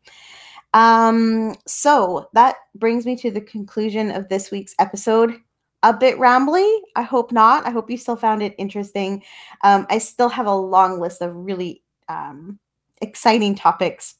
Um, 0.72 1.54
so 1.66 2.28
that 2.34 2.56
brings 2.74 3.06
me 3.06 3.14
to 3.16 3.30
the 3.30 3.40
conclusion 3.40 4.10
of 4.10 4.28
this 4.28 4.50
week's 4.50 4.74
episode 4.80 5.36
a 5.84 5.92
bit 5.92 6.18
rambly. 6.18 6.78
I 6.96 7.02
hope 7.02 7.30
not. 7.30 7.66
I 7.66 7.70
hope 7.70 7.90
you 7.90 7.98
still 7.98 8.16
found 8.16 8.42
it 8.42 8.54
interesting. 8.58 9.22
Um, 9.62 9.86
I 9.90 9.98
still 9.98 10.30
have 10.30 10.46
a 10.46 10.54
long 10.54 10.98
list 10.98 11.22
of 11.22 11.36
really 11.36 11.82
um, 12.08 12.58
exciting 13.02 13.54
topics, 13.54 14.16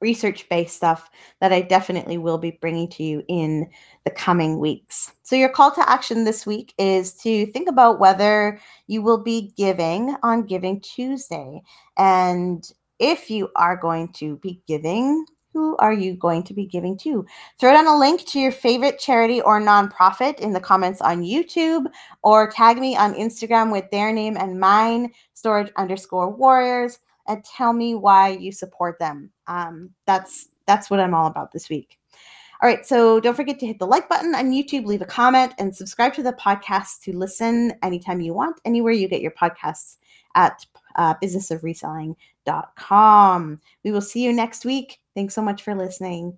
research 0.00 0.48
based 0.48 0.76
stuff 0.76 1.10
that 1.40 1.52
I 1.52 1.60
definitely 1.60 2.18
will 2.18 2.38
be 2.38 2.58
bringing 2.60 2.88
to 2.90 3.02
you 3.02 3.22
in 3.28 3.68
the 4.04 4.10
coming 4.10 4.58
weeks. 4.58 5.12
So, 5.22 5.36
your 5.36 5.48
call 5.48 5.70
to 5.72 5.90
action 5.90 6.24
this 6.24 6.46
week 6.46 6.74
is 6.78 7.14
to 7.22 7.46
think 7.46 7.68
about 7.68 8.00
whether 8.00 8.60
you 8.86 9.02
will 9.02 9.22
be 9.22 9.52
giving 9.56 10.16
on 10.22 10.46
Giving 10.46 10.80
Tuesday. 10.80 11.62
And 11.96 12.64
if 12.98 13.30
you 13.30 13.50
are 13.56 13.76
going 13.76 14.12
to 14.14 14.36
be 14.36 14.60
giving, 14.66 15.24
who 15.52 15.76
are 15.78 15.92
you 15.92 16.14
going 16.14 16.42
to 16.44 16.54
be 16.54 16.66
giving 16.66 16.96
to? 16.98 17.26
Throw 17.58 17.72
down 17.72 17.86
a 17.86 17.98
link 17.98 18.24
to 18.26 18.38
your 18.38 18.52
favorite 18.52 18.98
charity 18.98 19.40
or 19.40 19.60
nonprofit 19.60 20.38
in 20.38 20.52
the 20.52 20.60
comments 20.60 21.00
on 21.00 21.22
YouTube 21.22 21.86
or 22.22 22.50
tag 22.50 22.78
me 22.78 22.96
on 22.96 23.14
Instagram 23.14 23.72
with 23.72 23.90
their 23.90 24.12
name 24.12 24.36
and 24.36 24.60
mine, 24.60 25.12
storage 25.34 25.72
underscore 25.76 26.30
warriors, 26.30 27.00
and 27.30 27.42
tell 27.44 27.72
me 27.72 27.94
why 27.94 28.30
you 28.30 28.50
support 28.50 28.98
them. 28.98 29.30
Um, 29.46 29.90
that's 30.06 30.48
that's 30.66 30.90
what 30.90 30.98
I'm 31.00 31.14
all 31.14 31.28
about 31.28 31.52
this 31.52 31.70
week. 31.70 31.98
All 32.62 32.68
right, 32.68 32.84
so 32.84 33.20
don't 33.20 33.34
forget 33.34 33.58
to 33.60 33.66
hit 33.66 33.78
the 33.78 33.86
like 33.86 34.06
button 34.08 34.34
on 34.34 34.50
YouTube, 34.50 34.84
leave 34.84 35.00
a 35.00 35.06
comment, 35.06 35.54
and 35.58 35.74
subscribe 35.74 36.12
to 36.14 36.22
the 36.22 36.34
podcast 36.34 37.00
to 37.04 37.16
listen 37.16 37.72
anytime 37.82 38.20
you 38.20 38.34
want, 38.34 38.60
anywhere 38.66 38.92
you 38.92 39.08
get 39.08 39.22
your 39.22 39.30
podcasts 39.30 39.96
at 40.34 40.66
uh, 40.96 41.14
businessofreselling.com. 41.22 43.60
We 43.82 43.92
will 43.92 44.02
see 44.02 44.22
you 44.22 44.30
next 44.32 44.66
week. 44.66 45.00
Thanks 45.14 45.34
so 45.34 45.40
much 45.40 45.62
for 45.62 45.74
listening. 45.74 46.36